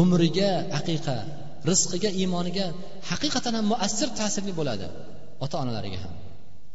umriga 0.00 0.52
aqiqa 0.78 1.18
rizqiga 1.70 2.10
iymoniga 2.20 2.66
haqiqatan 3.10 3.52
ham 3.58 3.66
muassir 3.72 4.08
ta'sirli 4.18 4.52
bo'ladi. 4.60 4.86
Ota 5.44 5.56
onalariga 5.62 5.98
ham 6.04 6.14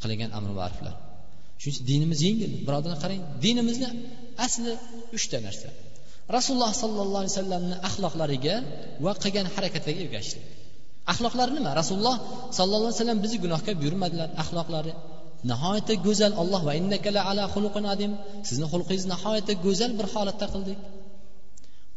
qilingan 0.02 0.30
amri 0.38 0.54
ma'ruflar 0.60 0.94
shuning 1.62 1.76
uchun 1.76 1.86
dinimiz 1.92 2.20
yengil. 2.28 2.52
Birodarlar 2.68 3.00
qarang 3.04 3.22
dinimizni 3.46 3.90
asli 4.46 4.72
uchta 5.18 5.38
narsa. 5.48 5.70
Rasululloh 6.38 6.72
sollallohu 6.84 7.22
alayhi 7.24 7.34
vasallamni 7.36 7.76
axloqlariga 7.88 8.56
va 9.06 9.12
qilgan 9.24 9.46
harakatlariga 9.56 10.02
ergashishlik 10.06 10.46
axloqlari 11.12 11.52
nima? 11.58 11.72
Rasululloh 11.82 12.18
sollallohu 12.58 12.90
alayhi 12.90 13.00
vasallam 13.00 13.20
bizni 13.24 13.38
gunohga 13.46 13.72
buyurmadilar 13.82 14.30
axloqlari. 14.42 14.94
Nihoyatda 15.52 15.94
go'zal 16.06 16.34
alloh 16.42 16.62
va 16.68 16.74
ala 17.32 17.44
xuluqin 17.54 17.86
adim. 17.94 18.12
Sizni 18.50 18.68
xulqingizni 18.74 19.10
nihoyatda 19.14 19.54
go'zal 19.66 19.92
bir 20.00 20.08
holatda 20.14 20.46
qildik. 20.54 20.78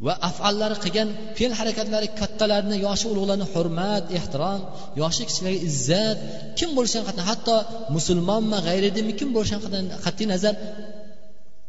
Va 0.07 0.12
afallari 0.28 0.76
qilgan 0.84 1.09
fe'l 1.36 1.52
harakatlari 1.59 2.09
kattalarni 2.20 2.76
yoshi 2.86 3.07
ulug'larni 3.12 3.46
hurmat 3.55 4.05
ehtirom 4.18 4.61
yoshi 5.02 5.22
kichiklarga 5.28 5.61
izzat 5.70 6.18
kim 6.59 6.70
bo'lishidan 6.76 7.05
qat'iy 7.09 7.26
hatto 7.30 7.57
musulmonmi 7.96 8.59
g'ayridinmi 8.66 9.12
kim 9.20 9.28
bo'lishidan 9.36 9.84
qat'iy 10.05 10.26
nazar 10.34 10.55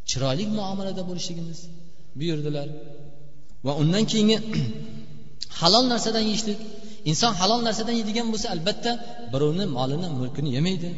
chiroyli 0.09 0.43
muomalada 0.57 1.01
bo'lishligimiz 1.09 1.59
buyurdilar. 2.19 2.67
Va 3.65 3.73
undan 3.81 4.03
keyingi 4.11 4.37
halol 5.59 5.85
narsadan 5.93 6.23
yeyishlik. 6.29 6.59
Inson 7.11 7.33
halol 7.39 7.61
narsadan 7.67 7.95
yeydigan 7.99 8.27
bo'lsa 8.33 8.47
albatta 8.55 8.91
birovni 9.33 9.65
molini 9.77 10.07
mulkini 10.19 10.49
yemaydi. 10.57 10.89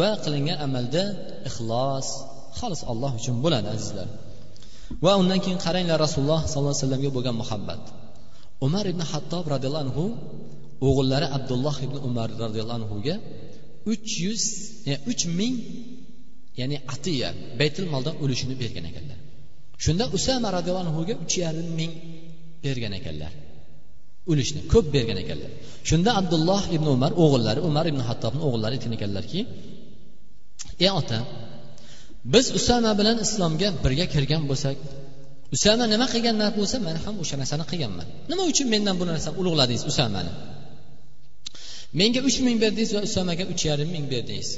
Va 0.00 0.08
qilingan 0.24 0.58
amalda 0.66 1.02
ixlos 1.48 2.08
xolis 2.58 2.82
alloh 2.90 3.12
uchun 3.20 3.36
bo'ladi 3.44 3.68
azizlar. 3.74 4.08
Va 5.04 5.12
undan 5.20 5.38
keyin 5.44 5.60
qaranglar 5.66 5.98
rasululloh 6.06 6.40
sollallohu 6.52 6.74
alayhi 6.74 6.84
vasallamga 6.84 7.10
bo'lgan 7.16 7.36
muhabbat. 7.42 7.82
Umar 8.66 8.84
ibn 8.92 9.02
hattob 9.12 9.44
roziyallohu 9.54 9.84
anhu 9.86 10.04
o'g'illari 10.88 11.26
abdulloh 11.36 11.76
ibn 11.86 11.96
umar 12.08 12.28
roziyallohu 12.42 12.78
anhuga 12.80 13.14
uch 13.92 14.10
yuz 14.24 14.42
e, 14.90 14.92
uch 15.10 15.22
ming 15.38 15.54
ya'ni 16.60 16.76
atiya 16.94 17.28
baytul 17.60 17.86
moldan 17.94 18.14
ulushini 18.24 18.54
bergan 18.62 18.84
ekanlar. 18.90 19.18
Shunda 19.84 20.04
usama 20.16 20.48
roziyallohu 20.56 20.86
anhuga 20.86 21.14
uch 21.24 21.34
yarim 21.44 21.68
ming 21.78 21.92
bergan 22.64 22.92
ekanlar. 23.00 23.32
Ulushni 24.32 24.60
ko'p 24.72 24.86
bergan 24.94 25.18
ekanlar. 25.24 25.50
Shunda 25.88 26.10
abdulloh 26.20 26.62
ibn 26.76 26.86
umar 26.96 27.12
o'g'illari 27.24 27.60
umar 27.68 27.84
ibn 27.92 28.00
hattobni 28.08 28.42
o'g'illari 28.46 28.74
aytgan 28.76 28.92
ekanlarki 28.98 29.40
ey 30.84 30.90
ota 31.00 31.18
biz 32.24 32.46
usama 32.58 32.92
bilan 32.98 33.16
islomga 33.26 33.68
birga 33.84 34.06
kirgan 34.14 34.42
bo'lsak 34.50 34.76
usama 35.54 35.84
nima 35.92 36.06
qilgan 36.14 36.36
bo'lsa 36.58 36.76
man 36.86 36.96
ham 37.04 37.14
o'sha 37.22 37.36
narsani 37.42 37.64
qilganman. 37.70 38.06
Nima 38.30 38.42
uchun 38.52 38.66
mendan 38.74 38.94
bu 39.00 39.04
narsani 39.10 39.34
ulug'ladingiz 39.40 39.84
usamani? 39.92 40.32
Menga 42.00 42.20
uch 42.28 42.38
ming 42.46 42.56
berdingiz 42.64 42.90
va 42.96 43.00
usamaga 43.08 43.44
uch 43.52 43.62
yarim 43.70 43.88
ming 43.94 44.06
berdingiz 44.12 44.48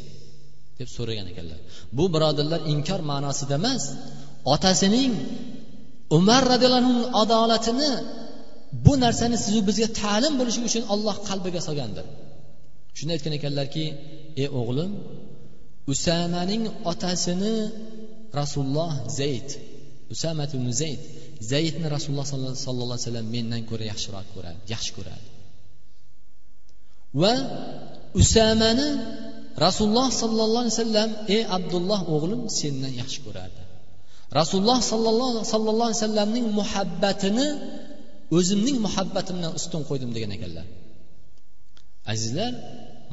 deb 0.79 0.89
so'ragan 0.97 1.27
ekanlar. 1.33 1.59
Bu 1.97 2.05
birodarlar 2.15 2.61
inkor 2.73 3.01
ma'nosida 3.11 3.55
emas 3.61 3.83
otasining 4.55 5.13
umar 6.19 6.43
roziyallohu 6.53 6.81
anhu 6.83 6.95
adolatini 7.23 7.91
bu 8.87 8.93
narsani 9.05 9.37
sizu 9.45 9.61
bizga 9.69 9.89
ta'lim 10.03 10.33
bo'lishi 10.41 10.61
uchun 10.69 10.83
olloh 10.95 11.17
qalbiga 11.29 11.61
solgandir. 11.69 12.07
Shunda 12.97 13.13
aytgan 13.17 13.33
ekanlarki 13.39 13.85
ey 14.43 14.49
o'g'lim 14.61 14.91
usamaning 15.93 16.65
otasini 16.91 17.55
rasululloh 18.41 18.93
zayd 19.21 19.49
usamat 20.15 20.51
ibn 20.57 20.69
zayd 20.83 21.01
zaydni 21.53 21.87
rasululloh 21.95 22.27
sollallohu 22.33 22.97
alayhi 22.97 23.07
vasallam 23.09 23.27
mendan 23.37 23.63
ko'ra 23.71 23.85
yaxshiroq 23.93 24.27
ko'radi 24.35 24.61
yaxshi 24.75 24.91
ko'radi. 24.99 25.27
Va 27.23 27.35
usamani 28.23 28.89
rasululloh 29.65 30.09
sollallohu 30.21 30.63
alayhi 30.65 30.77
vasallam 30.79 31.11
ey 31.35 31.43
abdulloh 31.57 32.01
o'g'lim 32.15 32.43
sendan 32.61 32.93
yaxshi 33.01 33.21
ko'radi. 33.27 33.61
Rasululloh 34.41 34.79
sollallohu 34.91 35.31
alayhi 35.87 36.01
vasallamning 36.01 36.47
muhabbatini 36.61 37.49
o'zimning 38.37 38.77
muhabbatimdan 38.87 39.53
ustun 39.59 39.83
qo'ydim 39.89 40.11
degan 40.17 40.31
ekanlar. 40.37 40.67
Azizlar 42.13 42.53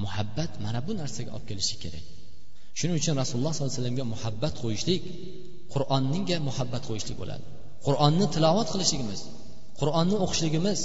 muhabbat 0.03 0.51
mana 0.65 0.79
bu 0.87 0.91
narsaga 1.01 1.29
olib 1.35 1.45
kelishi 1.51 1.75
kerak. 1.83 2.05
Shuning 2.79 2.95
uchun 3.01 3.15
rasululloh 3.21 3.51
sollallohu 3.53 3.71
alayhi 3.71 3.79
vasallamga 3.79 4.05
muhabbat 4.13 4.53
qo'yishlik 4.63 5.01
qur'onninga 5.73 6.37
muhabbat 6.47 6.83
qo'yishlik 6.89 7.17
bo'ladi. 7.21 7.43
Qur'onni 7.87 8.25
tilovat 8.33 8.67
qilishligimiz 8.73 9.21
qur'onni 9.81 10.15
o'qishligimiz 10.25 10.79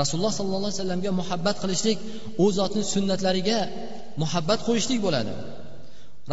rasululloh 0.00 0.32
sollallohu 0.38 0.62
alayhi 0.64 0.78
vasallamga 0.78 1.10
muhabbat 1.20 1.56
qilishlik 1.62 1.98
u 2.44 2.46
zotni 2.58 2.82
sunnatlariga 2.94 3.58
muhabbat 4.22 4.60
qo'yishlik 4.68 5.00
bo'ladi. 5.06 5.32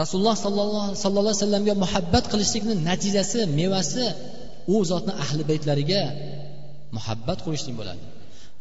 Rasululloh 0.01 0.35
sollallohu 0.45 0.87
alayhi 0.89 1.37
vasallamga 1.39 1.73
muhabbat 1.83 2.25
qilishlikni 2.31 2.73
natijasi 2.89 3.39
mevasi 3.59 4.05
u 4.73 4.75
zotni 4.91 5.13
ahli 5.23 5.43
baytlariga 5.49 6.01
muhabbat 6.97 7.39
qo'yishlik 7.45 7.75
bo'ladi. 7.81 8.03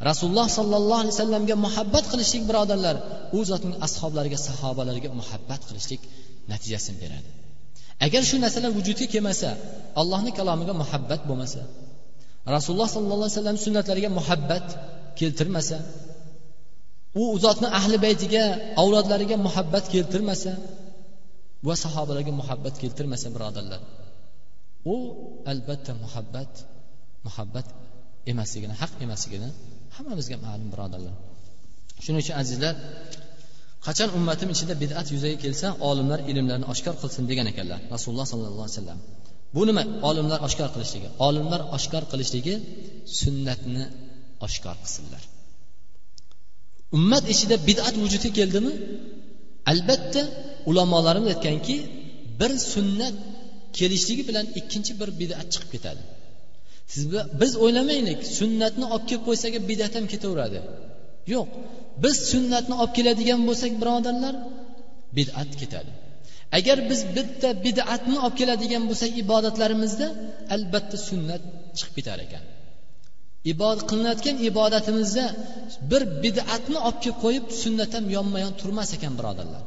Rasululloh 0.09 0.49
sollallohu 0.59 1.01
alayhi 1.03 1.15
vasallamga 1.17 1.55
muhabbat 1.67 2.05
qilishlik 2.13 2.43
birodarlar 2.49 2.97
u 3.37 3.41
zotning 3.51 3.75
ashoblariga 3.87 4.39
sahobalarga 4.49 5.09
muhabbat 5.21 5.61
qilishlik 5.69 6.03
natijasini 6.53 6.99
beradi. 7.05 7.31
Agar 8.07 8.23
shu 8.29 8.37
narsalar 8.45 8.71
vujudga 8.79 9.07
kelmasa 9.15 9.51
allohni 10.01 10.31
kalomiga 10.39 10.75
muhabbat 10.83 11.21
bo'lmasa 11.29 11.63
rasululloh 12.57 12.89
sollallohu 12.97 13.27
alayhi 13.27 13.39
vasallam 13.39 13.59
sunnatlariga 13.67 14.11
muhabbat 14.19 14.67
keltirmasa 15.19 15.79
u 17.23 17.23
zotni 17.45 17.69
ahli 17.79 17.97
baytiga 18.07 18.43
avlodlariga 18.83 19.37
muhabbat 19.47 19.85
keltirmasa 19.95 20.53
va 21.67 21.75
sahobalarga 21.85 22.33
muhabbat 22.41 22.75
keltirmasa 22.83 23.27
birodarlar 23.35 23.83
u 24.93 24.95
albatta 25.53 25.93
muhabbat 26.05 26.53
muhabbat 27.27 27.67
emasligini 28.33 28.75
haq 28.83 28.93
emasligini 29.07 29.49
hammamizga 29.97 30.37
ma'lum 30.47 30.69
birodarlar. 30.75 31.15
Shuning 32.05 32.21
uchun 32.25 32.37
azizlar 32.43 32.75
qachon 33.87 34.09
ummatim 34.19 34.49
ichida 34.55 34.75
bid'at 34.83 35.07
yuzaga 35.15 35.39
kelsa 35.45 35.67
olimlar 35.89 36.21
ilmlarni 36.31 36.67
oshkor 36.73 36.95
qilsin 37.03 37.25
degan 37.31 37.47
ekanlar. 37.53 37.81
Rasululloh 37.95 38.27
sollallohu 38.33 38.65
alayhi 38.67 38.77
vasallam. 38.79 38.99
Bu 39.57 39.63
nima? 39.69 39.83
Olimlar 40.09 40.39
oshkor 40.47 40.69
qilishligi. 40.75 41.09
Olimlar 41.27 41.61
oshkor 41.77 42.03
qilishligi 42.13 42.55
sunnatni 43.21 43.85
oshkor 44.47 44.77
qilsinlar. 44.83 45.23
Ummat 46.97 47.25
ichida 47.35 47.57
bid'at 47.69 47.95
vujudga 48.03 48.31
keldimi? 48.39 48.73
Albatta 49.73 50.23
ulamolarimiz 50.71 51.29
aytganki 51.35 51.77
bir 52.41 52.53
sunnat 52.73 53.15
kelishligi 53.79 54.23
bilan 54.29 54.47
ikkinchi 54.61 54.93
bir 55.01 55.09
bid'at 55.21 55.47
chiqib 55.53 55.71
ketadi. 55.75 56.03
Siz 56.93 57.05
biz 57.41 57.53
o'ylamaylik 57.65 58.21
sunnatni 58.39 58.85
olib 58.95 59.07
kelib 59.11 59.25
qo'ysak 59.29 59.53
bidat 59.71 59.93
ham 59.99 60.07
ketaveradi. 60.13 60.59
Yo'q 61.35 61.49
biz 62.03 62.17
sunnatni 62.31 62.75
olib 62.83 62.93
keladigan 62.99 63.41
bo'lsak 63.49 63.73
birodarlar 63.83 64.35
bid'at 65.19 65.51
ketadi. 65.61 65.91
Agar 66.59 66.79
biz 66.91 67.01
bitta 67.17 67.49
bid'atni 67.67 68.17
olib 68.25 68.37
keladigan 68.41 68.83
bo'lsak 68.91 69.11
ibodatlarimizda 69.23 70.07
albatta 70.55 70.97
sunnat 71.09 71.43
chiqib 71.77 71.95
ketar 71.99 72.19
ekan. 72.27 72.45
Ibodat 73.53 73.83
qilinayotgan 73.91 74.37
ibodatimizda 74.51 75.25
bir 75.91 76.03
bid'atni 76.25 76.79
olib 76.87 76.99
kelib 77.05 77.19
qo'yib 77.25 77.47
sunnat 77.63 77.91
ham 77.97 78.05
yonma 78.17 78.39
yon 78.45 78.53
turmas 78.61 78.91
ekan 78.97 79.13
birodarlar. 79.19 79.63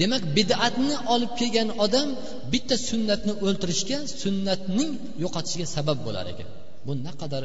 Demak 0.00 0.22
bid'atni 0.38 0.96
olib 1.14 1.32
kelgan 1.40 1.68
odam 1.84 2.08
bitta 2.52 2.76
sunnatni 2.88 3.32
o'ltirishga 3.46 3.98
sunnatning 4.22 4.90
yo'qotishiga 5.24 5.66
sabab 5.76 5.98
bo'lar 6.06 6.26
ekan. 6.32 6.48
Bu 6.86 6.92
naqadar 7.06 7.44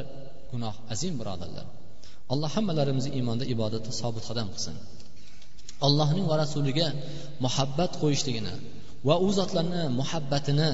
gunoh 0.52 0.74
azim 0.92 1.14
birodarlar. 1.20 1.66
Alloh 2.32 2.50
hammalarimizni 2.56 3.10
iymonda 3.18 3.44
ibodatda 3.54 3.90
sobit 4.00 4.24
qadam 4.28 4.48
qilsin. 4.54 4.76
Allohning 5.86 6.26
va 6.30 6.36
rasuliga 6.42 6.88
muhabbat 7.44 7.92
qo'yishligini 8.02 8.54
va 9.08 9.14
u 9.26 9.28
zotlarni 9.38 9.82
muhabbatini 10.00 10.70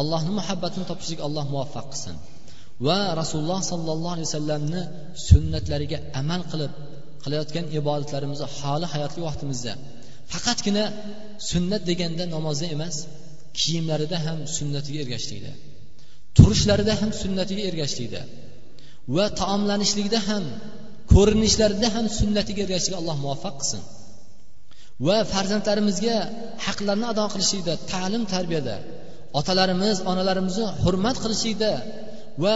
allohni 0.00 0.32
muhabbatini 0.40 0.84
topishlikka 0.90 1.24
alloh 1.28 1.44
muvaffaq 1.52 1.86
qilsin. 1.92 2.16
Va 2.86 2.98
rasululloh 3.20 3.60
sollallohu 3.72 4.14
alayhi 4.16 4.28
vasallamni 4.30 4.82
sunnatlariga 5.28 5.98
amal 6.20 6.42
qilib 6.50 6.72
qilayotgan 7.24 7.64
ibodatlarimizni 7.78 8.46
holi 8.58 8.86
hayotli 8.94 9.20
vaqtimizda 9.28 9.72
faqatgina 10.32 10.84
sunnat 11.50 11.82
deganda 11.90 12.24
namozda 12.34 12.66
emas 12.76 12.96
kiyimlarida 13.60 14.18
ham 14.26 14.38
sunnatiga 14.56 14.98
ergashishlikda 15.04 15.52
turishlarida 16.36 16.94
ham 17.00 17.10
sunnatiga 17.22 17.62
ergashishlikda 17.70 18.22
va 19.16 19.24
taomlanishlikda 19.40 20.18
ham 20.28 20.44
ko'rinishlarida 21.14 21.88
ham 21.96 22.06
sunnatiga 22.18 22.60
ergashishga 22.66 22.96
alloh 23.00 23.16
muvaffaq 23.24 23.54
qilsin. 23.60 23.82
Va 25.06 25.16
farzandlarimizga 25.32 26.16
haqlarni 26.66 27.06
ado 27.12 27.24
qilishlikda 27.32 27.72
ta'lim 27.92 28.22
tarbiyada 28.34 28.76
otalarimiz 29.38 29.96
onalarimizni 30.10 30.66
hurmat 30.84 31.16
qilishlikda 31.24 31.72
va 32.44 32.54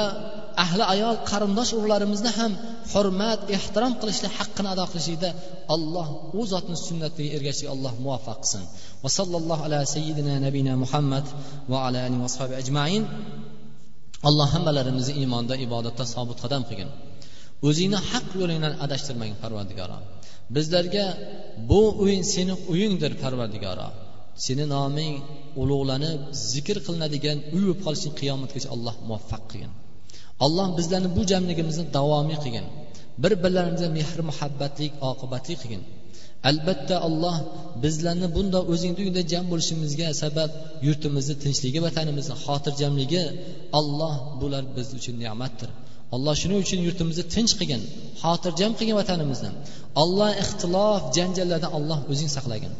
ahli 0.64 0.84
ayol 0.94 1.16
qarindosh 1.30 1.70
urug'larimizni 1.78 2.30
ham 2.38 2.52
hurmat 2.92 3.40
ehtirom 3.56 3.92
qilishda 4.00 4.28
haqqini 4.38 4.68
ado 4.74 4.84
qilishlikda 4.92 5.30
alloh 5.74 6.08
u 6.38 6.40
zotni 6.52 6.76
sunnatiga 6.86 7.30
ergashishga 7.36 7.70
alloh 7.76 7.92
muvaffaq 8.04 8.38
qilsin. 8.44 8.62
Va 9.02 9.08
sallallohu 9.18 9.62
ala 9.66 9.78
sayyidina 9.94 10.34
nabiyina 10.46 10.72
muhammad 10.84 11.26
va 11.72 11.78
ala 11.86 11.98
alihi 12.06 12.22
vashabi 12.26 12.54
ajmain. 12.62 13.02
Alloh 14.28 14.48
hammalarimizni 14.54 15.14
iymonda 15.20 15.54
ibodatda 15.66 16.04
sobit 16.14 16.38
qadam 16.44 16.62
qilgin. 16.68 16.90
O'zingni 17.68 17.98
haq 18.10 18.26
yo'lingdan 18.40 18.74
adashtirmagin 18.84 19.36
parvardigoro. 19.42 19.98
Bizlarga 20.56 21.04
bu 21.70 21.80
uy 22.04 22.14
seni 22.34 22.54
uyingdir 22.72 23.12
parvardigoro. 23.22 23.88
Seni 24.44 24.64
noming 24.74 25.14
ulug'lanib 25.62 26.20
zikr 26.52 26.76
qilinadigan 26.86 27.38
uy 27.54 27.62
bo'lib 27.64 27.78
qolishing 27.84 28.14
qiyomatgacha 28.20 28.68
alloh 28.74 28.94
muvaffaq 29.08 29.42
qilgin. 29.50 29.72
Alloh 30.44 30.68
bizlarni 30.78 31.08
bu 31.16 31.22
jamligimizni 31.32 31.84
davomiy 31.96 32.38
qilgin. 32.44 32.66
Bir 33.22 33.32
birlarimizga 33.44 33.88
mehr 33.98 34.20
muhabbatlik 34.30 34.92
oqibatli 35.10 35.54
qilgin. 35.62 35.82
Albatta 36.50 36.96
alloh 37.08 37.36
bizlarni 37.84 38.28
bundoq 38.36 38.64
o'zingni 38.72 39.00
uyingda 39.02 39.22
jam 39.32 39.44
bo'lishimizga 39.52 40.08
sabab 40.22 40.50
yurtimizni 40.86 41.34
tinchligi 41.42 41.80
vatanimizni 41.86 42.36
xotirjamligi 42.44 43.22
alloh 43.78 44.14
bular 44.40 44.62
biz 44.76 44.86
uchun 44.98 45.14
ne'matdir. 45.24 45.70
Alloh 46.14 46.34
shuning 46.40 46.58
uchun 46.64 46.78
yurtimizni 46.86 47.24
tinch 47.34 47.52
qilgin 47.58 47.82
xotirjam 48.22 48.72
qilgin 48.78 48.96
vatanimizni 49.00 49.50
alloh 50.02 50.30
ixtilof 50.42 51.00
janjallardan 51.16 51.70
alloh 51.78 51.98
o'zing 52.12 52.30
saqlagin. 52.36 52.72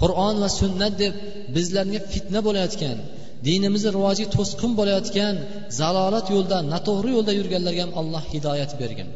Qur'on 0.00 0.34
va 0.42 0.48
sunnat 0.60 0.92
deb 1.02 1.12
bizlarga 1.56 2.00
fitna 2.12 2.40
bo'layotgan 2.46 2.98
dinimizni 3.46 3.90
rivojiga 3.96 4.28
to'sqin 4.36 4.72
bo'layotgan 4.78 5.34
zalolat 5.80 6.26
yo'lda 6.34 6.58
noto'g'ri 6.72 7.10
yo'lda 7.16 7.32
yurganlarga 7.38 7.82
ham 7.86 7.92
alloh 8.00 8.22
hidoyat 8.32 8.72
bergin. 8.82 9.08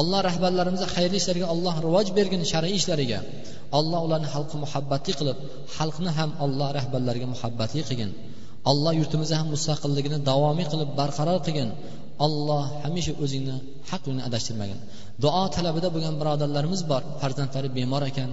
Alloh 0.00 0.20
rahbarlarimizga 0.28 0.88
xayrli 0.94 1.16
ishlarga 1.22 1.46
alloh 1.54 1.74
rivoj 1.86 2.06
bergin 2.18 2.42
shar'iy 2.52 2.74
ishlariga. 2.80 3.18
Alloh 3.78 4.00
ularni 4.06 4.28
xalqqa 4.34 4.56
muhabbatli 4.64 5.12
qilib 5.18 5.38
xalqni 5.76 6.10
ham 6.18 6.30
alloh 6.44 6.68
rahbarlariga 6.78 7.26
muhabbatli 7.34 7.82
qilgin. 7.88 8.10
Alloh 8.70 8.92
yurtimizni 9.00 9.36
ham 9.40 9.48
mustaqilligini 9.54 10.18
davomiy 10.30 10.66
qilib 10.72 10.90
barqaror 11.00 11.38
qilgin. 11.46 11.68
Alloh 12.26 12.64
hamisha 12.84 13.12
o'zingni 13.24 13.56
haq 13.90 14.02
yo'lini 14.06 14.22
adashtirmagin. 14.28 14.78
Duo 15.24 15.42
talabida 15.56 15.88
bo'lgan 15.94 16.14
birodarlarimiz 16.20 16.80
bor 16.90 17.02
farzandlari 17.20 17.68
bemor 17.78 18.02
ekan. 18.10 18.30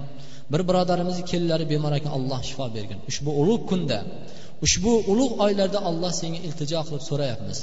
Bir 0.52 0.60
birodarimizni 0.68 1.24
kelinlari 1.30 1.64
bemor 1.72 1.92
ekan 1.98 2.10
alloh 2.18 2.40
shifo 2.48 2.66
bergin. 2.76 2.98
Ushbu 3.10 3.30
ulug' 3.42 3.64
kunda 3.70 3.98
ushbu 4.66 4.92
ulug' 5.12 5.34
oylarda 5.44 5.78
alloh 5.90 6.12
senga 6.20 6.40
iltijo 6.46 6.80
qilib 6.86 7.02
so'rayapmiz. 7.10 7.58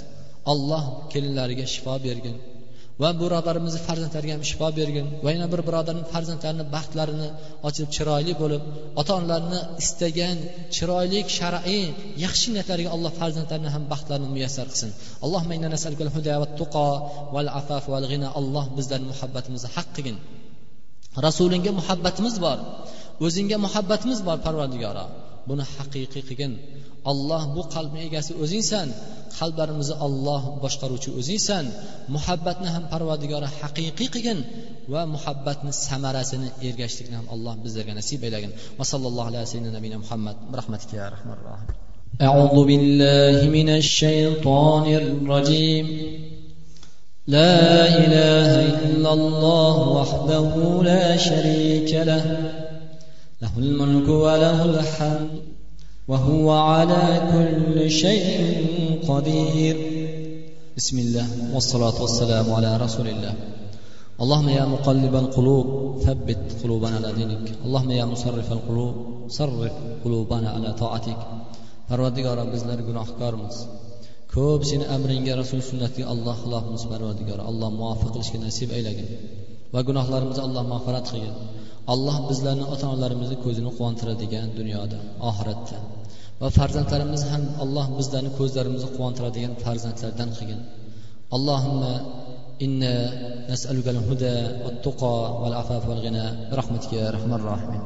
Alloh 0.51 0.83
kelinlariga 1.11 1.65
shifo 1.73 1.93
bergin. 2.07 2.35
Va 3.01 3.09
bu 3.13 3.19
birodarimizni 3.23 3.81
farzandlariga 3.87 4.33
ham 4.37 4.43
shifo 4.49 4.67
bergin 4.79 5.07
va 5.25 5.29
yana 5.35 5.47
bir 5.53 5.61
birodarni 5.67 6.03
farzandlarini 6.13 6.65
baxtlarini 6.75 7.29
ochib 7.67 7.87
chiroyli 7.95 8.33
bo'lib 8.41 8.63
ota 9.01 9.11
onalarini 9.19 9.59
istagan 9.83 10.37
chiroyli 10.75 11.19
shar'iy 11.37 11.85
yaxshi 12.25 12.47
niyatlarga 12.53 12.89
alloh 12.95 13.11
farzandlarini 13.21 13.69
ham 13.75 13.83
baxtlarini 13.91 14.29
muyassar 14.35 14.65
qilsin. 14.71 14.91
Alloh 15.25 15.43
bizlarni 18.77 19.07
muhabbatimizni 19.13 19.69
haq 19.75 19.87
qilgin. 19.95 20.17
Rasulingga 21.25 21.71
muhabbatimiz 21.79 22.35
bor. 22.45 22.57
O'zingga 23.25 23.57
muhabbatimiz 23.65 24.19
bor 24.27 24.37
parvardigoro 24.45 25.05
buni 25.49 25.63
haqiqiy 25.75 26.23
qilgin. 26.29 26.53
Olloh 27.11 27.43
bu 27.55 27.61
qalbni 27.73 27.99
egasi 28.07 28.31
o'zingsan. 28.43 28.87
Qalblarimizni 29.39 29.95
olloh 30.07 30.41
boshqaruvchi 30.63 31.09
o'zingsan 31.19 31.65
muhabbatni 32.15 32.69
ham 32.75 32.83
parvardigori 32.93 33.47
haqiqiy 33.59 33.89
qilgin 33.99 34.39
va 34.93 35.01
muhabbatni 35.15 35.71
samarasini 35.87 36.47
ergashishlikni 36.67 37.15
ham 37.19 37.27
alloh 37.35 37.53
bizlarga 37.65 37.93
nasib 37.99 38.19
aylagin 38.27 38.51
va 38.79 38.85
sallallohu 38.91 39.29
alayhi 39.31 39.97
muhammad 40.03 40.37
rahmatika 40.59 40.93
ya 41.01 41.07
rahmanir 41.15 41.45
rohim 41.51 41.69
أعوذ 42.27 42.65
بالله 42.69 43.37
من 43.57 43.69
الشيطان 43.81 44.85
الرجيم 45.01 45.85
لا 47.27 47.87
إله 48.03 48.51
إلا 48.87 49.11
الله 49.13 49.75
وحده 49.97 50.83
لا 50.83 51.17
شريك 51.17 51.91
له 51.93 52.25
له 53.41 53.53
الملك 53.57 54.07
وله 54.09 54.65
الحمد 54.65 55.29
وهو 56.07 56.51
على 56.51 57.21
كل 57.33 57.91
شيء 57.91 58.88
قدير 59.08 59.76
بسم 60.76 60.96
الله 60.98 61.26
والصلاة 61.54 61.96
والسلام 62.02 62.46
على 62.52 62.76
رسول 62.76 63.06
الله 63.08 63.34
اللهم 64.22 64.48
يا 64.48 64.64
مقلب 64.74 65.14
القلوب 65.14 65.66
ثبت 66.06 66.42
قلوبنا 66.62 66.96
على 66.96 67.12
دينك 67.18 67.46
اللهم 67.66 67.90
يا 67.90 68.04
مصرف 68.04 68.52
القلوب 68.52 68.94
صرف 69.28 69.72
قلوبنا 70.04 70.48
على 70.50 70.72
طاعتك 70.72 71.20
parvardigoro 71.88 72.44
bizlar 72.54 72.78
gunohkormiz 72.88 73.56
ko'p 74.34 74.62
seni 74.70 74.84
amringga 74.96 75.32
rasul 75.42 75.60
sunnatiga 75.70 76.06
alloh 76.12 76.34
xilofimiz 76.42 76.82
parvardigori 76.92 77.42
alloh 77.50 77.68
muvofiq 77.80 78.08
qilishga 78.14 78.38
nasib 78.46 78.68
aylagin 78.76 79.08
va 79.74 79.80
gunohlarimizni 79.88 80.42
alloh 80.48 80.64
mag'firat 80.72 81.04
qilgin 81.12 81.34
alloh 81.94 82.16
bizlarni 82.30 82.64
ota 82.74 82.84
onalarimizni 82.92 83.36
ko'zini 83.44 83.70
quvontiradigan 83.76 84.48
dunyoda 84.58 84.98
oxiratda 85.30 85.76
va 86.40 86.48
farzandlarimiz 86.58 87.22
ham 87.32 87.42
alloh 87.64 87.86
bizlarni 87.98 88.30
ko'zlarimizni 88.38 88.88
quvontiradigan 88.96 89.52
farzandlardan 89.64 90.30
qilgin 90.38 90.62
اللهم 91.36 91.82
إنا 92.66 92.94
نسألك 93.52 93.86
الهدى 93.94 94.36
والتقى 94.64 95.16
والعفاف 95.40 95.82
والغنى 95.90 96.26
برحمتك 96.50 96.92
يا 96.98 97.04
أرحم 97.10 97.30
الراحمين 97.38 97.82